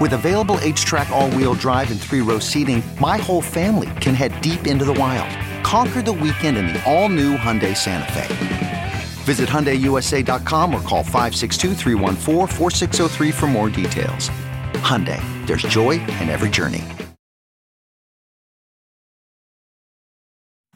With 0.00 0.14
available 0.14 0.56
H-Track 0.60 1.10
all-wheel 1.10 1.52
drive 1.54 1.90
and 1.90 2.00
three-row 2.00 2.38
seating, 2.38 2.82
my 2.98 3.18
whole 3.18 3.42
family 3.42 3.90
can 4.00 4.14
head 4.14 4.32
deep 4.40 4.66
into 4.66 4.86
the 4.86 4.94
wild. 4.94 5.28
Conquer 5.62 6.00
the 6.02 6.12
weekend 6.12 6.56
in 6.56 6.68
the 6.68 6.82
all-new 6.90 7.36
Hyundai 7.36 7.76
Santa 7.76 8.10
Fe. 8.12 8.28
Visit 9.24 9.50
HyundaiUSA.com 9.50 10.74
or 10.74 10.80
call 10.80 11.04
562-314-4603 11.04 13.34
for 13.34 13.46
more 13.46 13.68
details. 13.68 14.30
Hyundai, 14.82 15.20
there's 15.46 15.62
joy 15.62 15.92
in 15.92 16.28
every 16.28 16.50
journey. 16.50 16.82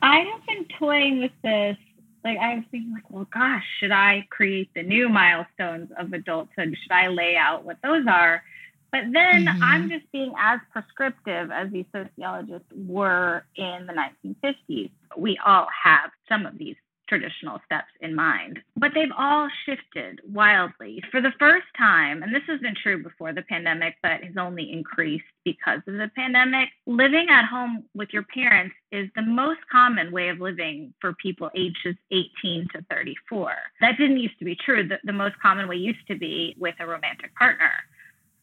I 0.02 0.20
have 0.20 0.46
been 0.46 0.66
toying 0.78 1.20
with 1.20 1.32
this. 1.42 1.76
Like 2.22 2.38
I 2.38 2.54
was 2.56 2.64
thinking, 2.70 2.92
like, 2.92 3.10
well, 3.10 3.26
gosh, 3.32 3.64
should 3.80 3.92
I 3.92 4.26
create 4.30 4.68
the 4.74 4.82
new 4.82 5.08
milestones 5.08 5.90
of 5.98 6.12
adulthood? 6.12 6.76
Should 6.80 6.92
I 6.92 7.08
lay 7.08 7.36
out 7.36 7.64
what 7.64 7.78
those 7.82 8.06
are? 8.06 8.44
But 8.92 9.12
then 9.12 9.46
Mhm. 9.46 9.58
I'm 9.62 9.88
just 9.90 10.10
being 10.12 10.32
as 10.38 10.60
prescriptive 10.72 11.50
as 11.50 11.70
these 11.70 11.86
sociologists 11.92 12.72
were 12.72 13.44
in 13.56 13.86
the 13.86 13.92
1950s. 13.92 14.90
We 15.16 15.38
all 15.44 15.68
have 15.84 16.10
some 16.28 16.46
of 16.46 16.58
these 16.58 16.76
traditional 17.08 17.60
steps 17.64 17.92
in 18.00 18.14
mind, 18.14 18.60
but 18.76 18.92
they've 18.94 19.12
all 19.16 19.48
shifted 19.64 20.20
wildly. 20.26 21.02
For 21.10 21.20
the 21.20 21.32
first 21.38 21.66
time, 21.78 22.22
and 22.22 22.34
this 22.34 22.42
has 22.48 22.60
been 22.60 22.74
true 22.74 23.02
before 23.02 23.32
the 23.32 23.42
pandemic, 23.42 23.96
but 24.02 24.22
has 24.24 24.36
only 24.36 24.72
increased 24.72 25.24
because 25.44 25.80
of 25.86 25.94
the 25.94 26.10
pandemic, 26.16 26.68
living 26.86 27.28
at 27.30 27.46
home 27.46 27.84
with 27.94 28.12
your 28.12 28.24
parents 28.24 28.74
is 28.90 29.08
the 29.14 29.22
most 29.22 29.60
common 29.70 30.10
way 30.10 30.28
of 30.28 30.40
living 30.40 30.92
for 31.00 31.12
people 31.14 31.50
ages 31.54 31.96
18 32.10 32.68
to 32.74 32.82
34. 32.90 33.54
That 33.80 33.96
didn't 33.98 34.18
used 34.18 34.38
to 34.40 34.44
be 34.44 34.56
true. 34.56 34.86
The, 34.86 34.98
the 35.04 35.12
most 35.12 35.38
common 35.40 35.68
way 35.68 35.76
used 35.76 36.06
to 36.08 36.16
be 36.16 36.56
with 36.58 36.74
a 36.80 36.86
romantic 36.86 37.34
partner 37.36 37.72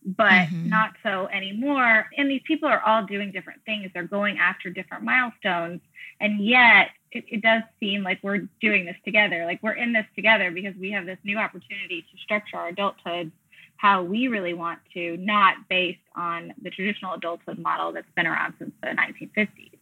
but 0.05 0.49
Mhm. 0.49 0.65
not 0.69 0.91
so 1.03 1.27
anymore. 1.27 2.09
And 2.17 2.29
these 2.29 2.41
people 2.43 2.67
are 2.69 2.81
all 2.81 3.05
doing 3.05 3.31
different 3.31 3.63
things. 3.65 3.91
They're 3.93 4.03
going 4.03 4.37
after 4.39 4.69
different 4.69 5.03
milestones. 5.03 5.81
And 6.19 6.39
yet 6.43 6.91
it, 7.11 7.25
it 7.27 7.41
does 7.41 7.63
seem 7.79 8.03
like 8.03 8.19
we're 8.23 8.47
doing 8.61 8.85
this 8.85 8.97
together. 9.05 9.45
Like 9.45 9.61
we're 9.63 9.73
in 9.73 9.93
this 9.93 10.05
together 10.15 10.51
because 10.51 10.75
we 10.75 10.91
have 10.91 11.05
this 11.05 11.19
new 11.23 11.37
opportunity 11.37 12.01
to 12.11 12.17
structure 12.17 12.57
our 12.57 12.69
adulthood 12.69 13.31
how 13.77 14.01
we 14.03 14.27
really 14.29 14.53
want 14.53 14.79
to, 14.93 15.17
not 15.17 15.55
based 15.69 15.99
on 16.15 16.53
the 16.61 16.69
traditional 16.69 17.13
adulthood 17.15 17.59
model 17.59 17.91
that's 17.91 18.09
been 18.15 18.25
around 18.25 18.53
since 18.57 18.71
the 18.81 18.87
1950s. 18.89 19.72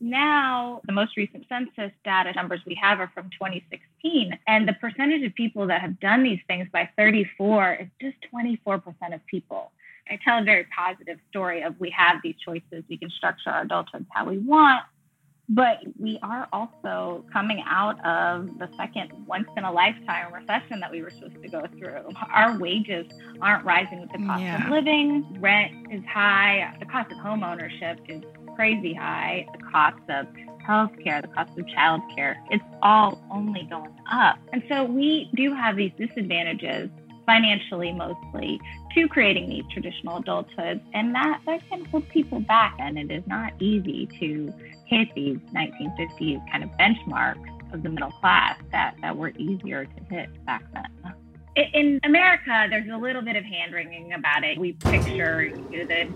Now, 0.00 0.80
the 0.86 0.92
most 0.92 1.16
recent 1.16 1.46
census 1.48 1.90
data 2.04 2.32
numbers 2.34 2.60
we 2.66 2.74
have 2.80 3.00
are 3.00 3.10
from 3.14 3.30
2016, 3.30 4.38
and 4.46 4.68
the 4.68 4.74
percentage 4.74 5.24
of 5.24 5.34
people 5.34 5.66
that 5.66 5.80
have 5.80 5.98
done 5.98 6.22
these 6.22 6.40
things 6.46 6.68
by 6.72 6.88
34 6.96 7.74
is 7.74 7.88
just 8.00 8.16
24% 8.32 8.80
of 9.14 9.24
people. 9.26 9.72
I 10.10 10.18
tell 10.24 10.38
a 10.40 10.44
very 10.44 10.66
positive 10.74 11.18
story 11.30 11.62
of 11.62 11.78
we 11.80 11.90
have 11.90 12.16
these 12.22 12.36
choices, 12.44 12.84
we 12.88 12.96
can 12.96 13.10
structure 13.10 13.50
our 13.50 13.62
adulthood 13.62 14.06
how 14.10 14.24
we 14.24 14.38
want, 14.38 14.84
but 15.50 15.78
we 15.98 16.18
are 16.22 16.46
also 16.52 17.24
coming 17.32 17.62
out 17.66 17.96
of 18.04 18.46
the 18.58 18.68
second 18.76 19.10
once 19.26 19.48
in 19.56 19.64
a 19.64 19.72
lifetime 19.72 20.32
recession 20.32 20.78
that 20.80 20.90
we 20.90 21.02
were 21.02 21.10
supposed 21.10 21.42
to 21.42 21.48
go 21.48 21.66
through. 21.78 22.04
Our 22.32 22.56
wages 22.58 23.06
aren't 23.40 23.64
rising 23.64 24.00
with 24.00 24.12
the 24.12 24.18
cost 24.26 24.42
Yeah. 24.42 24.64
of 24.64 24.70
living, 24.70 25.26
rent 25.40 25.72
is 25.90 26.04
high, 26.04 26.74
the 26.78 26.86
cost 26.86 27.10
of 27.10 27.18
home 27.18 27.42
ownership 27.42 27.98
is 28.08 28.22
crazy 28.58 28.92
high, 28.92 29.46
the 29.56 29.62
cost 29.70 30.02
of 30.08 30.26
healthcare, 30.68 31.22
the 31.22 31.28
cost 31.28 31.56
of 31.56 31.64
childcare, 31.66 32.34
it's 32.50 32.64
all 32.82 33.22
only 33.30 33.62
going 33.70 33.94
up. 34.10 34.36
And 34.52 34.64
so 34.68 34.82
we 34.82 35.30
do 35.36 35.54
have 35.54 35.76
these 35.76 35.92
disadvantages 35.96 36.90
financially 37.24 37.92
mostly 37.92 38.60
to 38.94 39.06
creating 39.06 39.48
these 39.48 39.64
traditional 39.72 40.20
adulthoods 40.20 40.80
and 40.92 41.14
that 41.14 41.40
that 41.46 41.60
can 41.68 41.84
hold 41.84 42.08
people 42.08 42.40
back 42.40 42.74
and 42.80 42.98
it 42.98 43.12
is 43.12 43.22
not 43.28 43.52
easy 43.60 44.08
to 44.18 44.52
hit 44.86 45.08
these 45.14 45.36
1950s 45.54 46.50
kind 46.50 46.64
of 46.64 46.70
benchmarks 46.70 47.72
of 47.72 47.84
the 47.84 47.88
middle 47.88 48.10
class 48.10 48.58
that, 48.72 48.96
that 49.02 49.16
were 49.16 49.30
easier 49.38 49.84
to 49.84 50.04
hit 50.10 50.44
back 50.46 50.64
then. 50.72 51.14
In 51.74 52.00
America, 52.02 52.66
there's 52.70 52.88
a 52.92 52.96
little 52.96 53.22
bit 53.22 53.36
of 53.36 53.44
hand 53.44 53.72
wringing 53.72 54.14
about 54.14 54.42
it. 54.42 54.58
We 54.58 54.72
picture 54.72 55.44
you 55.70 55.84
know, 55.84 55.86
the 55.86 56.08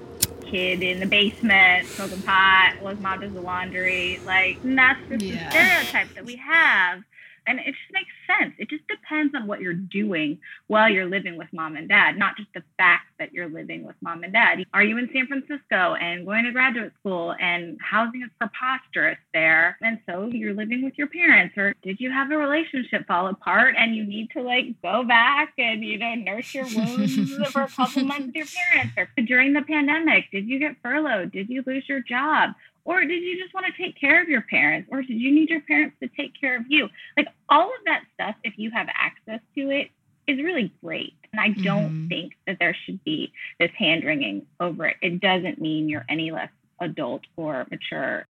kid 0.52 0.82
in 0.82 1.00
the 1.00 1.06
basement 1.06 1.86
smoking 1.88 2.20
pot 2.22 2.74
was 2.82 2.98
mom 3.00 3.20
does 3.20 3.32
the 3.32 3.40
laundry. 3.40 4.20
Like, 4.26 4.58
that's 4.62 5.00
just 5.08 5.24
Yeah. 5.24 5.44
the 5.44 5.50
stereotype 5.50 6.14
that 6.14 6.24
we 6.26 6.36
have. 6.36 7.02
And 7.46 7.58
it 7.58 7.66
just 7.66 7.92
makes 7.92 8.10
sense. 8.26 8.54
It 8.58 8.70
just 8.70 8.86
depends 8.88 9.34
on 9.34 9.46
what 9.46 9.60
you're 9.60 9.74
doing 9.74 10.38
while 10.68 10.88
you're 10.88 11.06
living 11.06 11.36
with 11.36 11.48
mom 11.52 11.76
and 11.76 11.88
dad, 11.88 12.16
not 12.16 12.36
just 12.36 12.48
the 12.54 12.62
fact 12.76 13.06
that 13.18 13.32
you're 13.32 13.48
living 13.48 13.84
with 13.84 13.96
mom 14.00 14.22
and 14.22 14.32
dad. 14.32 14.64
Are 14.72 14.82
you 14.82 14.96
in 14.98 15.08
San 15.12 15.26
Francisco 15.26 15.94
and 15.94 16.24
going 16.24 16.44
to 16.44 16.52
graduate 16.52 16.92
school 17.00 17.34
and 17.40 17.78
housing 17.80 18.22
is 18.22 18.30
preposterous 18.38 19.18
there? 19.32 19.76
And 19.82 19.98
so 20.06 20.26
you're 20.26 20.54
living 20.54 20.84
with 20.84 20.96
your 20.96 21.08
parents, 21.08 21.56
or 21.56 21.74
did 21.82 22.00
you 22.00 22.10
have 22.10 22.30
a 22.30 22.36
relationship 22.36 23.06
fall 23.06 23.26
apart 23.26 23.74
and 23.76 23.96
you 23.96 24.04
need 24.04 24.30
to 24.30 24.42
like 24.42 24.80
go 24.82 25.04
back 25.04 25.52
and, 25.58 25.82
you 25.82 25.98
know, 25.98 26.14
nurse 26.14 26.54
your 26.54 26.64
wounds 26.64 27.34
for 27.50 27.62
a 27.62 27.68
couple 27.68 28.04
months 28.04 28.26
with 28.26 28.36
your 28.36 28.46
parents? 28.46 28.94
Or 28.96 29.08
during 29.24 29.52
the 29.52 29.62
pandemic, 29.62 30.30
did 30.30 30.46
you 30.46 30.58
get 30.58 30.76
furloughed? 30.82 31.32
Did 31.32 31.48
you 31.48 31.64
lose 31.66 31.88
your 31.88 32.00
job? 32.00 32.50
Or 32.84 33.00
did 33.04 33.22
you 33.22 33.40
just 33.40 33.54
want 33.54 33.66
to 33.66 33.82
take 33.82 33.98
care 34.00 34.20
of 34.20 34.28
your 34.28 34.42
parents? 34.42 34.88
Or 34.90 35.02
did 35.02 35.14
you 35.14 35.32
need 35.32 35.50
your 35.50 35.60
parents 35.60 35.96
to 36.02 36.08
take 36.08 36.32
care 36.40 36.56
of 36.56 36.64
you? 36.68 36.88
Like 37.16 37.28
all 37.48 37.66
of 37.66 37.84
that 37.86 38.02
stuff, 38.14 38.34
if 38.42 38.54
you 38.56 38.70
have 38.72 38.88
access 38.92 39.40
to 39.56 39.70
it, 39.70 39.90
is 40.26 40.38
really 40.42 40.72
great. 40.82 41.14
And 41.32 41.40
I 41.40 41.48
don't 41.62 42.08
think 42.08 42.34
that 42.46 42.58
there 42.60 42.76
should 42.84 43.02
be 43.04 43.32
this 43.58 43.70
hand 43.78 44.04
wringing 44.04 44.46
over 44.60 44.86
it. 44.86 44.96
It 45.00 45.20
doesn't 45.20 45.60
mean 45.60 45.88
you're 45.88 46.04
any 46.08 46.30
less 46.30 46.50
adult 46.80 47.22
or 47.36 47.66
mature. 47.70 48.26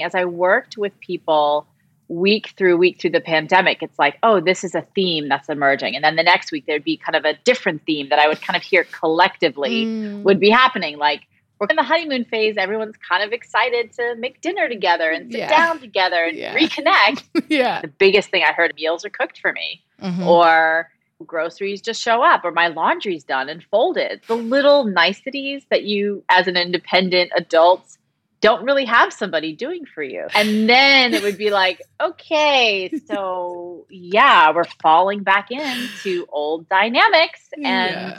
As 0.00 0.14
I 0.14 0.24
worked 0.24 0.76
with 0.76 0.98
people 1.00 1.66
week 2.08 2.54
through 2.56 2.76
week 2.76 3.00
through 3.00 3.10
the 3.10 3.20
pandemic, 3.20 3.82
it's 3.82 3.98
like, 3.98 4.18
oh, 4.22 4.40
this 4.40 4.62
is 4.64 4.74
a 4.74 4.86
theme 4.94 5.28
that's 5.28 5.48
emerging. 5.48 5.96
And 5.96 6.04
then 6.04 6.16
the 6.16 6.22
next 6.22 6.52
week, 6.52 6.64
there'd 6.66 6.84
be 6.84 6.96
kind 6.96 7.16
of 7.16 7.24
a 7.24 7.34
different 7.44 7.82
theme 7.86 8.08
that 8.10 8.18
I 8.18 8.28
would 8.28 8.40
kind 8.40 8.56
of 8.56 8.62
hear 8.62 8.84
collectively 8.84 9.86
Mm. 9.86 10.22
would 10.22 10.38
be 10.38 10.50
happening. 10.50 10.98
Like, 10.98 11.22
we're 11.58 11.68
in 11.70 11.76
the 11.76 11.82
honeymoon 11.82 12.24
phase. 12.24 12.56
Everyone's 12.58 12.96
kind 12.96 13.22
of 13.22 13.32
excited 13.32 13.92
to 13.94 14.14
make 14.16 14.40
dinner 14.40 14.68
together 14.68 15.10
and 15.10 15.30
sit 15.30 15.38
Yeah. 15.40 15.48
down 15.48 15.80
together 15.80 16.24
and 16.24 16.36
Yeah. 16.36 16.54
reconnect. 16.54 17.24
yeah. 17.48 17.80
The 17.80 17.88
biggest 17.88 18.30
thing 18.30 18.42
I 18.42 18.52
heard 18.52 18.74
meals 18.76 19.04
are 19.04 19.10
cooked 19.10 19.38
for 19.40 19.52
me, 19.52 19.82
Mhm. 20.02 20.26
or 20.26 20.90
groceries 21.24 21.80
just 21.80 22.02
show 22.02 22.22
up, 22.22 22.44
or 22.44 22.50
my 22.52 22.68
laundry's 22.68 23.24
done 23.24 23.48
and 23.48 23.64
folded. 23.64 24.20
The 24.26 24.36
little 24.36 24.84
niceties 24.84 25.64
that 25.70 25.84
you, 25.84 26.22
as 26.28 26.46
an 26.46 26.56
independent 26.58 27.32
adult, 27.34 27.96
don't 28.42 28.62
really 28.66 28.84
have 28.84 29.14
somebody 29.14 29.54
doing 29.54 29.86
for 29.86 30.02
you. 30.02 30.26
And 30.34 30.68
then 30.68 31.14
it 31.14 31.22
would 31.22 31.38
be 31.38 31.48
like, 31.48 31.80
okay, 32.02 32.90
so 33.06 33.86
yeah, 33.88 34.52
we're 34.52 34.64
falling 34.82 35.22
back 35.22 35.50
into 35.50 36.26
old 36.30 36.68
dynamics. 36.68 37.48
And, 37.54 37.64
Yeah. 37.64 38.18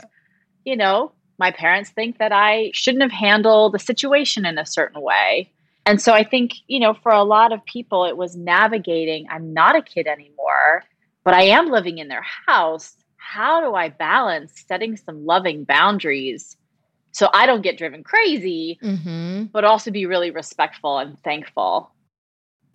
you 0.64 0.76
know, 0.76 1.12
my 1.38 1.50
parents 1.50 1.90
think 1.90 2.18
that 2.18 2.32
I 2.32 2.70
shouldn't 2.74 3.02
have 3.02 3.12
handled 3.12 3.72
the 3.72 3.78
situation 3.78 4.44
in 4.44 4.58
a 4.58 4.66
certain 4.66 5.00
way. 5.00 5.52
And 5.86 6.02
so 6.02 6.12
I 6.12 6.24
think, 6.24 6.52
you 6.66 6.80
know, 6.80 6.94
for 6.94 7.12
a 7.12 7.22
lot 7.24 7.52
of 7.52 7.64
people, 7.64 8.04
it 8.04 8.16
was 8.16 8.36
navigating 8.36 9.26
I'm 9.30 9.52
not 9.54 9.76
a 9.76 9.82
kid 9.82 10.06
anymore, 10.06 10.84
but 11.24 11.34
I 11.34 11.42
am 11.44 11.70
living 11.70 11.98
in 11.98 12.08
their 12.08 12.24
house. 12.46 12.94
How 13.16 13.60
do 13.60 13.74
I 13.74 13.88
balance 13.88 14.64
setting 14.66 14.96
some 14.96 15.24
loving 15.24 15.64
boundaries 15.64 16.56
so 17.12 17.30
I 17.32 17.46
don't 17.46 17.62
get 17.62 17.78
driven 17.78 18.02
crazy, 18.02 18.78
Mm-hmm. 18.82 19.44
but 19.44 19.64
also 19.64 19.90
be 19.90 20.06
really 20.06 20.30
respectful 20.30 20.98
and 20.98 21.18
thankful? 21.22 21.90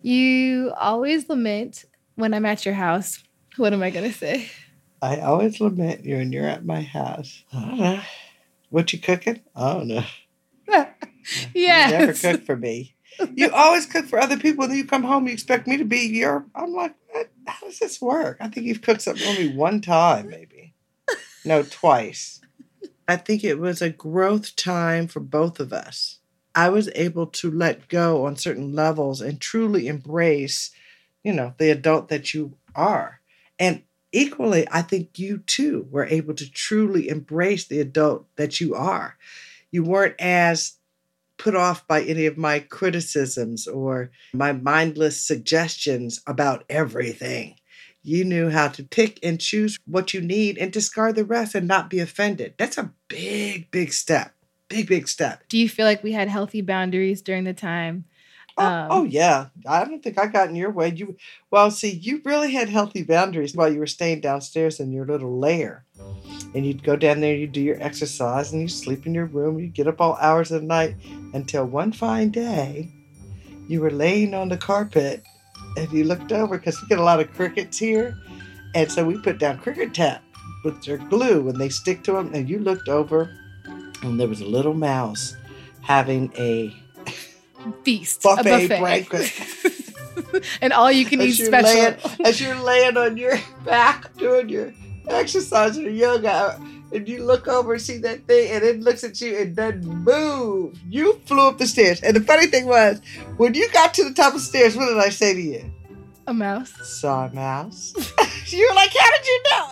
You 0.00 0.72
always 0.78 1.28
lament 1.28 1.84
when 2.16 2.34
I'm 2.34 2.46
at 2.46 2.64
your 2.64 2.74
house. 2.74 3.22
What 3.56 3.72
am 3.72 3.82
I 3.82 3.90
going 3.90 4.10
to 4.10 4.16
say? 4.16 4.50
I 5.00 5.20
always 5.20 5.60
lament 5.60 6.04
you 6.04 6.16
when 6.16 6.32
you're 6.32 6.48
at 6.48 6.64
my 6.64 6.82
house. 6.82 7.44
I 8.74 8.74
don't 8.74 8.74
know. 8.74 8.74
What 8.74 8.92
you 8.92 8.98
cooking? 8.98 9.40
I 9.54 9.72
don't 9.74 9.88
know. 9.88 10.04
You 11.54 11.98
never 11.98 12.12
cook 12.12 12.44
for 12.44 12.56
me. 12.56 12.96
You 13.34 13.50
always 13.50 13.86
cook 13.86 14.06
for 14.06 14.18
other 14.18 14.36
people, 14.38 14.64
and 14.64 14.72
then 14.72 14.78
you 14.78 14.84
come 14.84 15.04
home, 15.04 15.26
you 15.26 15.32
expect 15.32 15.66
me 15.66 15.76
to 15.76 15.84
be 15.84 16.00
your. 16.00 16.44
I'm 16.54 16.72
like, 16.74 16.94
how 17.46 17.66
does 17.66 17.78
this 17.78 18.00
work? 18.00 18.36
I 18.40 18.48
think 18.48 18.66
you've 18.66 18.82
cooked 18.82 19.02
something 19.02 19.24
for 19.34 19.40
me 19.40 19.56
one 19.56 19.80
time, 19.80 20.28
maybe. 20.28 20.74
No, 21.44 21.62
twice. 21.62 22.40
I 23.06 23.16
think 23.16 23.44
it 23.44 23.58
was 23.58 23.80
a 23.80 23.90
growth 23.90 24.56
time 24.56 25.06
for 25.06 25.20
both 25.20 25.60
of 25.60 25.72
us. 25.72 26.18
I 26.54 26.68
was 26.68 26.90
able 26.94 27.26
to 27.26 27.50
let 27.50 27.88
go 27.88 28.26
on 28.26 28.36
certain 28.36 28.72
levels 28.72 29.20
and 29.20 29.40
truly 29.40 29.86
embrace, 29.86 30.70
you 31.22 31.32
know, 31.32 31.54
the 31.58 31.70
adult 31.70 32.08
that 32.08 32.34
you 32.34 32.56
are. 32.74 33.20
And 33.58 33.82
equally, 34.14 34.66
I 34.70 34.82
think 34.82 35.18
you 35.18 35.38
too 35.38 35.86
were 35.90 36.06
able 36.06 36.34
to 36.34 36.50
truly 36.50 37.08
embrace 37.08 37.66
the 37.66 37.80
adult 37.80 38.26
that 38.36 38.60
you 38.60 38.74
are. 38.74 39.16
You 39.70 39.82
weren't 39.82 40.14
as 40.18 40.74
put 41.36 41.56
off 41.56 41.86
by 41.86 42.02
any 42.02 42.26
of 42.26 42.38
my 42.38 42.60
criticisms 42.60 43.66
or 43.66 44.10
my 44.32 44.52
mindless 44.52 45.20
suggestions 45.20 46.22
about 46.26 46.64
everything. 46.70 47.56
You 48.02 48.24
knew 48.24 48.50
how 48.50 48.68
to 48.68 48.84
pick 48.84 49.18
and 49.22 49.40
choose 49.40 49.78
what 49.86 50.14
you 50.14 50.20
need 50.20 50.58
and 50.58 50.72
discard 50.72 51.16
the 51.16 51.24
rest 51.24 51.54
and 51.54 51.66
not 51.66 51.90
be 51.90 52.00
offended. 52.00 52.54
That's 52.58 52.78
a 52.78 52.92
big, 53.08 53.70
big 53.70 53.92
step. 53.92 54.34
Big, 54.68 54.88
big 54.88 55.08
step. 55.08 55.42
Do 55.48 55.58
you 55.58 55.68
feel 55.68 55.86
like 55.86 56.02
we 56.02 56.12
had 56.12 56.28
healthy 56.28 56.60
boundaries 56.60 57.22
during 57.22 57.44
the 57.44 57.54
time? 57.54 58.04
Oh, 58.56 58.64
Um, 58.66 58.88
oh 58.90 59.04
yeah. 59.04 59.46
I 59.66 59.84
don't 59.84 60.02
think 60.02 60.18
I 60.18 60.26
got 60.26 60.48
in 60.48 60.54
your 60.56 60.70
way. 60.70 60.92
You 60.94 61.16
well, 61.50 61.70
see, 61.70 61.90
you 61.90 62.20
really 62.24 62.52
had 62.52 62.68
healthy 62.68 63.02
boundaries 63.02 63.54
while 63.54 63.72
you 63.72 63.78
were 63.80 63.86
staying 63.86 64.20
downstairs 64.20 64.80
in 64.80 64.92
your 64.92 65.06
little 65.06 65.38
lair. 65.38 65.84
And 66.54 66.64
you'd 66.64 66.84
go 66.84 66.94
down 66.96 67.20
there, 67.20 67.34
you'd 67.34 67.52
do 67.52 67.60
your 67.60 67.82
exercise, 67.82 68.52
and 68.52 68.62
you 68.62 68.68
sleep 68.68 69.06
in 69.06 69.14
your 69.14 69.26
room. 69.26 69.58
You'd 69.58 69.74
get 69.74 69.88
up 69.88 70.00
all 70.00 70.16
hours 70.20 70.52
of 70.52 70.60
the 70.60 70.66
night 70.66 70.94
until 71.32 71.64
one 71.64 71.92
fine 71.92 72.30
day 72.30 72.90
you 73.68 73.80
were 73.80 73.90
laying 73.90 74.34
on 74.34 74.48
the 74.48 74.56
carpet 74.56 75.24
and 75.76 75.90
you 75.92 76.04
looked 76.04 76.32
over 76.32 76.58
because 76.58 76.80
we 76.80 76.88
get 76.88 76.98
a 76.98 77.02
lot 77.04 77.20
of 77.20 77.32
crickets 77.32 77.78
here. 77.78 78.16
And 78.74 78.90
so 78.90 79.04
we 79.04 79.18
put 79.18 79.38
down 79.38 79.58
cricket 79.58 79.94
tap 79.94 80.22
with 80.64 80.84
their 80.84 80.98
glue 80.98 81.48
and 81.48 81.58
they 81.58 81.68
stick 81.68 82.02
to 82.04 82.12
them. 82.12 82.32
And 82.34 82.48
you 82.48 82.58
looked 82.58 82.88
over 82.88 83.30
and 84.02 84.20
there 84.20 84.28
was 84.28 84.40
a 84.40 84.46
little 84.46 84.74
mouse 84.74 85.36
having 85.80 86.32
a 86.36 86.74
Feast. 87.84 88.22
buffet, 88.22 88.40
a 88.40 88.68
buffet. 88.68 88.80
breakfast. 88.80 89.94
and 90.60 90.72
all 90.72 90.90
you 90.90 91.04
can 91.04 91.20
eat 91.20 91.30
as 91.30 91.38
you're 91.38 91.48
special. 91.48 91.74
laying, 91.74 91.96
as 92.24 92.40
you're 92.40 92.60
laying 92.60 92.96
on 92.96 93.16
your 93.16 93.38
back 93.64 94.14
doing 94.16 94.48
your 94.48 94.72
exercise 95.08 95.76
or 95.78 95.90
yoga, 95.90 96.60
and 96.92 97.08
you 97.08 97.24
look 97.24 97.48
over 97.48 97.74
and 97.74 97.82
see 97.82 97.98
that 97.98 98.26
thing, 98.26 98.50
and 98.50 98.64
it 98.64 98.80
looks 98.80 99.04
at 99.04 99.20
you 99.20 99.36
and 99.36 99.56
doesn't 99.56 99.84
move. 99.84 100.78
You 100.88 101.20
flew 101.26 101.48
up 101.48 101.58
the 101.58 101.66
stairs, 101.66 102.00
and 102.00 102.16
the 102.16 102.20
funny 102.20 102.46
thing 102.46 102.66
was, 102.66 103.00
when 103.36 103.54
you 103.54 103.68
got 103.70 103.94
to 103.94 104.04
the 104.04 104.14
top 104.14 104.34
of 104.34 104.40
the 104.40 104.46
stairs, 104.46 104.76
what 104.76 104.86
did 104.86 104.98
I 104.98 105.08
say 105.08 105.34
to 105.34 105.40
you? 105.40 105.70
a 106.26 106.34
mouse. 106.34 106.72
Saw 107.00 107.26
a 107.26 107.34
mouse. 107.34 107.94
you 108.46 108.66
were 108.68 108.74
like, 108.74 108.90
"How 108.98 109.10
did 109.10 109.26
you 109.26 109.42
know?" 109.50 109.70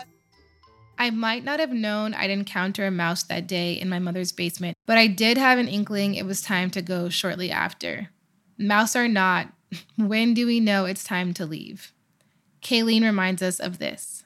It?" 1.02 1.06
I 1.06 1.10
might 1.10 1.44
not 1.44 1.60
have 1.60 1.72
known 1.72 2.14
I'd 2.14 2.30
encounter 2.30 2.86
a 2.86 2.90
mouse 2.90 3.22
that 3.24 3.46
day 3.46 3.72
in 3.74 3.88
my 3.88 3.98
mother's 3.98 4.32
basement, 4.32 4.76
but 4.86 4.98
I 4.98 5.06
did 5.06 5.36
have 5.38 5.58
an 5.58 5.68
inkling 5.68 6.14
it 6.14 6.26
was 6.26 6.40
time 6.40 6.70
to 6.70 6.82
go 6.82 7.08
shortly 7.08 7.50
after. 7.50 8.10
Mouse 8.58 8.94
are 8.96 9.08
not 9.08 9.52
When 9.96 10.34
do 10.34 10.46
we 10.46 10.60
know 10.60 10.84
it's 10.84 11.04
time 11.04 11.34
to 11.34 11.46
leave? 11.46 11.92
Kayleen 12.62 13.02
reminds 13.02 13.42
us 13.42 13.58
of 13.58 13.78
this. 13.78 14.24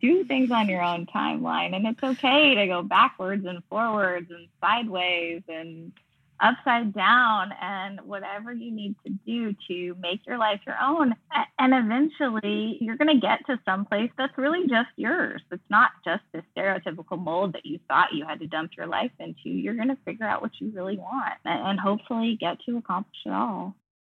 Do 0.00 0.24
things 0.24 0.50
on 0.50 0.68
your 0.68 0.82
own 0.82 1.06
timeline, 1.06 1.74
and 1.74 1.86
it's 1.86 2.02
okay 2.02 2.54
to 2.54 2.66
go 2.66 2.82
backwards 2.82 3.44
and 3.44 3.62
forwards 3.68 4.30
and 4.30 4.48
sideways 4.60 5.42
and 5.48 5.92
upside 6.40 6.94
down 6.94 7.52
and 7.60 8.00
whatever 8.02 8.52
you 8.52 8.70
need 8.70 8.94
to 9.06 9.12
do 9.26 9.54
to 9.68 9.96
make 10.00 10.26
your 10.26 10.38
life 10.38 10.60
your 10.66 10.76
own. 10.82 11.14
And 11.58 11.72
eventually 11.74 12.78
you're 12.80 12.96
going 12.96 13.14
to 13.14 13.20
get 13.20 13.46
to 13.46 13.58
some 13.64 13.84
place 13.84 14.10
that's 14.18 14.36
really 14.36 14.66
just 14.68 14.90
yours. 14.96 15.42
It's 15.50 15.62
not 15.70 15.90
just 16.04 16.22
the 16.32 16.42
stereotypical 16.56 17.18
mold 17.18 17.54
that 17.54 17.64
you 17.64 17.78
thought 17.88 18.12
you 18.12 18.26
had 18.26 18.40
to 18.40 18.46
dump 18.46 18.72
your 18.76 18.86
life 18.86 19.12
into. 19.18 19.48
You're 19.48 19.74
going 19.74 19.88
to 19.88 19.98
figure 20.04 20.26
out 20.26 20.42
what 20.42 20.52
you 20.60 20.72
really 20.74 20.96
want 20.96 21.34
and 21.44 21.78
hopefully 21.78 22.36
get 22.40 22.58
to 22.66 22.76
accomplish 22.76 23.20
it 23.24 23.32
all. 23.32 23.74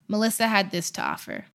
Melissa 0.09 0.49
had 0.49 0.71
this 0.71 0.91
to 0.93 1.03
offer 1.03 1.47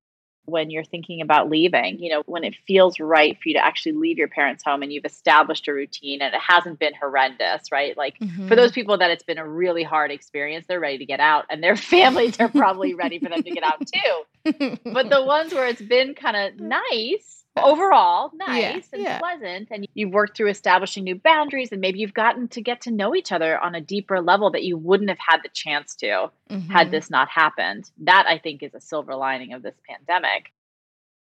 when 0.46 0.70
you're 0.70 0.84
thinking 0.84 1.22
about 1.22 1.50
leaving, 1.50 2.00
you 2.00 2.10
know, 2.10 2.24
when 2.26 2.44
it 2.44 2.56
feels 2.68 3.00
right 3.00 3.38
for 3.42 3.50
you 3.50 3.56
to 3.56 3.64
actually 3.64 3.94
leave 3.94 4.18
your 4.18 4.28
parents' 4.28 4.64
home 4.64 4.82
and 4.82 4.92
you've 4.92 5.06
established 5.06 5.68
a 5.68 5.74
routine 5.74 6.22
and 6.22 6.34
it 6.34 6.42
hasn't 6.42 6.80
been 6.80 6.94
horrendous, 6.94 7.72
right? 7.72 7.96
Like 7.96 8.18
mm-hmm. 8.20 8.48
for 8.48 8.56
those 8.56 8.72
people 8.72 8.98
that 8.98 9.12
it's 9.12 9.24
been 9.24 9.38
a 9.38 9.48
really 9.48 9.84
hard 9.84 10.12
experience, 10.12 10.66
they're 10.68 10.80
ready 10.80 10.98
to 10.98 11.06
get 11.06 11.20
out 11.20 11.46
and 11.50 11.64
their 11.64 11.76
families 11.92 12.40
are 12.40 12.50
probably 12.50 12.94
ready 12.94 13.20
for 13.20 13.30
them 13.30 13.44
to 13.44 13.52
get 13.52 13.64
out 13.64 13.86
too. 13.86 14.78
but 14.84 15.10
the 15.10 15.24
ones 15.24 15.54
where 15.54 15.68
it's 15.68 15.82
been 15.82 16.16
kind 16.16 16.36
of 16.36 16.60
nice, 16.60 17.41
overall 17.58 18.32
nice 18.34 18.62
yeah, 18.62 18.80
and 18.94 19.02
yeah. 19.02 19.20
pleasant 19.20 19.68
and 19.72 19.86
you've 19.94 20.14
worked 20.14 20.38
through 20.38 20.50
establishing 20.50 21.04
new 21.04 21.16
boundaries 21.16 21.72
and 21.72 21.82
maybe 21.82 22.00
you've 22.00 22.14
gotten 22.14 22.48
to 22.48 22.62
get 22.62 22.82
to 22.82 22.92
know 22.92 23.14
each 23.14 23.32
other 23.32 23.60
on 23.60 23.76
a 23.76 23.82
deeper 23.82 24.22
level 24.22 24.52
that 24.52 24.64
you 24.64 24.78
wouldn't 24.78 25.10
have 25.10 25.20
had 25.20 25.40
the 25.44 25.50
chance 25.50 25.96
to 25.96 26.32
mm-hmm. 26.50 26.72
had 26.72 26.92
this 26.92 27.10
not 27.10 27.28
happened. 27.30 27.90
That 28.00 28.26
i 28.28 28.38
think 28.38 28.64
is 28.64 28.74
a 28.74 28.82
silver 28.82 29.16
lining 29.16 29.54
of 29.54 29.64
this 29.64 29.76
pandemic. 29.88 30.54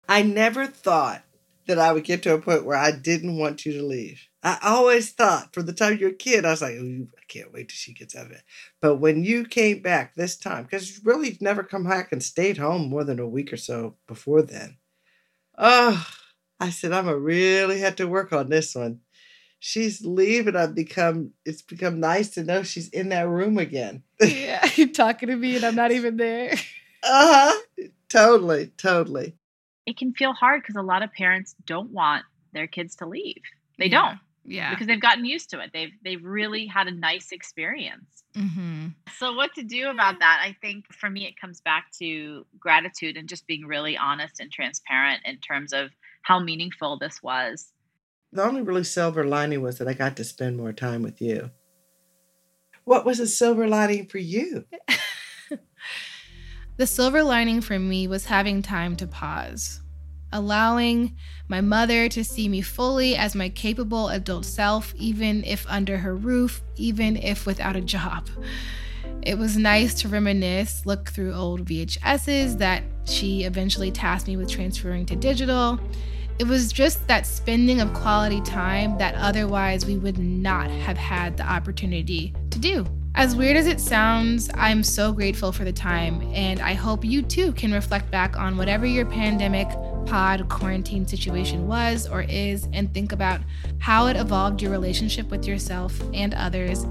I 0.08 0.24
never 0.24 0.66
thought 0.66 1.24
that 1.68 1.78
i 1.78 1.92
would 1.92 2.04
get 2.04 2.24
to 2.24 2.34
a 2.34 2.42
point 2.42 2.66
where 2.66 2.78
i 2.78 2.92
didn't 2.92 3.38
want 3.38 3.66
you 3.66 3.74
to 3.74 3.84
leave. 3.84 4.28
I 4.42 4.58
always 4.64 5.12
thought 5.12 5.54
from 5.54 5.68
the 5.68 5.74
time 5.74 5.98
you're 5.98 6.10
a 6.10 6.14
kid 6.14 6.44
i 6.44 6.52
was 6.52 6.62
like 6.64 6.76
oh, 6.80 7.08
i 7.18 7.24
can't 7.28 7.54
wait 7.54 7.70
till 7.70 7.76
she 7.76 7.94
gets 7.94 8.16
out 8.16 8.26
of 8.26 8.32
it. 8.32 8.42
But 8.82 8.96
when 8.96 9.24
you 9.24 9.46
came 9.46 9.84
back 9.84 10.16
this 10.16 10.38
time 10.38 10.64
because 10.64 10.90
you 10.90 11.02
really 11.04 11.38
never 11.40 11.62
come 11.62 11.84
back 11.84 12.12
and 12.12 12.24
stayed 12.24 12.58
home 12.58 12.90
more 12.90 13.04
than 13.04 13.20
a 13.20 13.28
week 13.28 13.54
or 13.54 13.58
so 13.58 13.96
before 14.08 14.42
then 14.42 14.78
Oh, 15.58 16.06
I 16.60 16.70
said, 16.70 16.92
I'm 16.92 17.06
gonna 17.06 17.18
really 17.18 17.80
have 17.80 17.96
to 17.98 18.08
work 18.08 18.34
on 18.34 18.50
this 18.50 18.76
one. 18.76 19.00
She's 19.60 20.06
leaving. 20.06 20.56
I've 20.56 20.76
become 20.76 21.32
it's 21.46 21.62
become 21.62 22.00
nice 22.00 22.30
to 22.32 22.44
know 22.44 22.64
she's 22.64 22.90
in 22.90 23.10
that 23.10 23.28
room 23.28 23.58
again. 23.58 24.04
yeah, 24.22 24.66
you're 24.76 24.88
talking 24.88 25.30
to 25.30 25.36
me 25.36 25.56
and 25.56 25.66
I'm 25.66 25.76
not 25.76 25.92
even 25.92 26.18
there. 26.18 26.54
uh-huh. 27.04 27.88
Totally, 28.10 28.68
totally. 28.78 29.36
It 29.86 29.98
can 29.98 30.14
feel 30.14 30.34
hard 30.34 30.62
because 30.62 30.76
a 30.76 30.82
lot 30.82 31.04
of 31.04 31.12
parents 31.14 31.56
don't 31.66 31.92
want 31.92 32.24
their 32.54 32.68
kids 32.68 32.96
to 32.98 33.06
leave. 33.06 33.42
They 33.78 33.88
yeah. 33.88 34.02
don't. 34.10 34.20
Yeah. 34.46 34.70
Because 34.70 34.88
they've 34.88 35.02
gotten 35.02 35.26
used 35.26 35.50
to 35.52 35.60
it. 35.60 35.72
They've 35.74 35.92
they've 36.04 36.24
really 36.24 36.68
had 36.68 36.88
a 36.88 36.92
nice 36.92 37.32
experience. 37.32 38.24
Mm-hmm. 38.36 38.88
So 39.18 39.34
what 39.34 39.54
to 39.56 39.64
do 39.64 39.90
about 39.90 40.20
that? 40.20 40.42
I 40.44 40.56
think 40.62 40.86
for 40.94 41.10
me 41.10 41.26
it 41.26 41.40
comes 41.40 41.62
back 41.62 41.92
to 42.00 42.46
gratitude 42.60 43.18
and 43.18 43.28
just 43.28 43.48
being 43.48 43.66
really 43.66 43.98
honest 43.98 44.40
and 44.40 44.52
transparent 44.52 45.22
in 45.26 45.38
terms 45.38 45.74
of 45.74 45.90
how 46.22 46.40
meaningful 46.40 46.98
this 46.98 47.24
was. 47.24 47.72
The 48.32 48.44
only 48.44 48.62
really 48.62 48.84
silver 48.84 49.24
lining 49.26 49.62
was 49.62 49.78
that 49.78 49.88
I 49.88 49.94
got 49.94 50.16
to 50.18 50.24
spend 50.24 50.58
more 50.58 50.74
time 50.74 51.02
with 51.02 51.22
you. 51.22 51.52
What 52.84 53.06
was 53.06 53.20
a 53.20 53.28
silver 53.28 53.68
lining 53.68 54.08
for 54.08 54.20
you? 54.20 54.66
the 56.78 56.86
silver 56.86 57.24
lining 57.24 57.62
for 57.62 57.80
me 57.80 58.08
was 58.08 58.26
having 58.26 58.62
time 58.62 58.96
to 58.98 59.08
pause 59.08 59.82
allowing 60.32 61.16
my 61.48 61.62
mother 61.62 62.10
to 62.10 62.24
see 62.24 62.50
me 62.50 62.62
fully 62.62 63.16
as 63.16 63.36
my 63.36 63.50
capable 63.50 64.10
adult 64.10 64.46
self, 64.46 64.94
even 64.96 65.44
if 65.44 65.66
under 65.70 65.98
her 65.98 66.16
roof, 66.16 66.62
even 66.76 67.18
if 67.18 67.46
without 67.46 67.76
a 67.76 67.82
job. 67.82 68.30
It 69.22 69.38
was 69.38 69.58
nice 69.58 69.94
to 70.02 70.08
reminisce, 70.08 70.86
look 70.86 71.10
through 71.10 71.34
old 71.34 71.66
VHSs 71.66 72.58
that 72.60 72.84
she 73.06 73.44
eventually 73.44 73.92
tasked 73.92 74.28
me 74.28 74.38
with 74.38 74.50
transferring 74.50 75.06
to 75.08 75.16
digital. 75.16 75.80
It 76.38 76.48
was 76.48 76.72
just 76.74 77.08
that 77.08 77.26
spending 77.26 77.80
of 77.80 77.94
quality 77.94 78.42
time 78.42 78.98
that 78.98 79.16
otherwise 79.16 79.86
we 79.86 79.98
would 79.98 80.20
not 80.20 80.70
have 80.70 80.98
had 80.98 81.38
the 81.38 81.44
opportunity 81.44 82.34
to 82.52 82.60
do. 82.60 82.86
As 83.18 83.34
weird 83.34 83.56
as 83.56 83.66
it 83.66 83.80
sounds, 83.80 84.50
I'm 84.56 84.84
so 84.84 85.14
grateful 85.14 85.54
for 85.54 85.64
the 85.64 85.72
time, 85.72 86.22
and 86.34 86.60
I 86.60 86.74
hope 86.74 87.06
you 87.06 87.22
too 87.22 87.54
can 87.54 87.72
reflect 87.72 88.12
back 88.12 88.38
on 88.38 88.58
whatever 88.58 88.86
your 88.86 89.06
pandemic 89.06 89.70
pod 90.06 90.48
quarantine 90.50 91.08
situation 91.08 91.68
was 91.68 92.08
or 92.08 92.22
is 92.24 92.68
and 92.74 92.94
think 92.94 93.12
about 93.12 93.42
how 93.80 94.08
it 94.08 94.16
evolved 94.16 94.62
your 94.62 94.72
relationship 94.72 95.30
with 95.30 95.46
yourself 95.46 96.00
and 96.14 96.34
others 96.34 96.86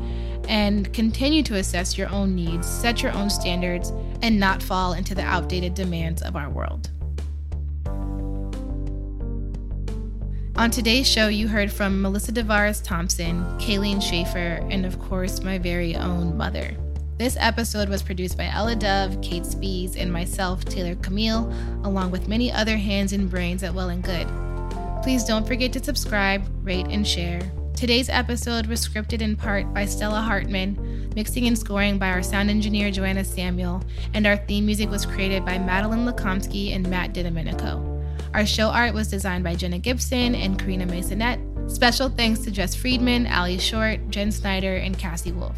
and 0.49 0.93
continue 0.93 1.43
to 1.43 1.57
assess 1.57 1.97
your 1.97 2.09
own 2.11 2.35
needs, 2.35 2.69
set 2.69 3.03
your 3.03 3.13
own 3.13 3.31
standards, 3.31 3.91
and 4.23 4.39
not 4.39 4.63
fall 4.63 4.93
into 4.93 5.15
the 5.15 5.23
outdated 5.23 5.75
demands 5.75 6.23
of 6.23 6.37
our 6.37 6.51
world. 6.51 6.91
On 10.57 10.71
today's 10.71 11.09
show, 11.09 11.27
you 11.27 11.49
heard 11.49 11.73
from 11.73 12.01
Melissa 12.01 12.31
Divaris 12.31 12.81
Thompson, 12.81 13.43
Kayleen 13.59 14.01
Schaefer, 14.01 14.65
and 14.71 14.87
of 14.87 15.01
course, 15.01 15.43
my 15.43 15.59
very 15.59 15.97
own 15.97 16.37
mother. 16.37 16.77
This 17.17 17.37
episode 17.39 17.89
was 17.89 18.03
produced 18.03 18.37
by 18.37 18.51
Ella 18.53 18.75
Dove, 18.75 19.23
Kate 19.23 19.47
Spies, 19.47 19.95
and 19.95 20.13
myself, 20.13 20.65
Taylor 20.65 20.97
Camille, 20.97 21.49
along 21.85 22.11
with 22.11 22.27
many 22.27 22.51
other 22.51 22.77
hands 22.77 23.13
and 23.13 23.31
brains 23.31 23.63
at 23.63 23.73
Well 23.73 23.91
and 23.91 24.03
Good. 24.03 24.27
Please 25.05 25.23
don't 25.23 25.47
forget 25.47 25.73
to 25.75 25.85
subscribe, 25.85 26.45
rate, 26.65 26.89
and 26.89 27.07
share. 27.07 27.41
Today's 27.77 28.09
episode 28.09 28.67
was 28.67 28.85
scripted 28.85 29.23
in 29.23 29.37
part 29.37 29.73
by 29.73 29.85
Stella 29.85 30.21
Hartman, 30.21 31.13
mixing 31.15 31.47
and 31.47 31.57
scoring 31.57 31.99
by 31.99 32.09
our 32.09 32.23
sound 32.23 32.51
engineer 32.51 32.91
Joanna 32.91 33.25
Samuel, 33.25 33.85
and 34.13 34.27
our 34.27 34.37
theme 34.37 34.67
music 34.67 34.91
was 34.91 35.07
created 35.07 35.45
by 35.45 35.57
Madeline 35.57 36.07
Lakomsky 36.07 36.75
and 36.75 36.91
Matt 36.91 37.15
DiDomenico. 37.15 37.93
Our 38.35 38.45
show 38.45 38.71
art 38.71 38.93
was 38.93 39.07
designed 39.07 39.45
by 39.45 39.55
Jenna 39.55 39.79
Gibson 39.79 40.35
and 40.35 40.59
Karina 40.59 40.87
Masonette. 40.87 41.71
Special 41.71 42.09
thanks 42.09 42.41
to 42.41 42.51
Jess 42.51 42.75
Friedman, 42.75 43.29
Ali 43.29 43.59
Short, 43.59 44.11
Jen 44.11 44.33
Snyder, 44.33 44.75
and 44.75 44.99
Cassie 44.99 45.31
Wolf. 45.31 45.57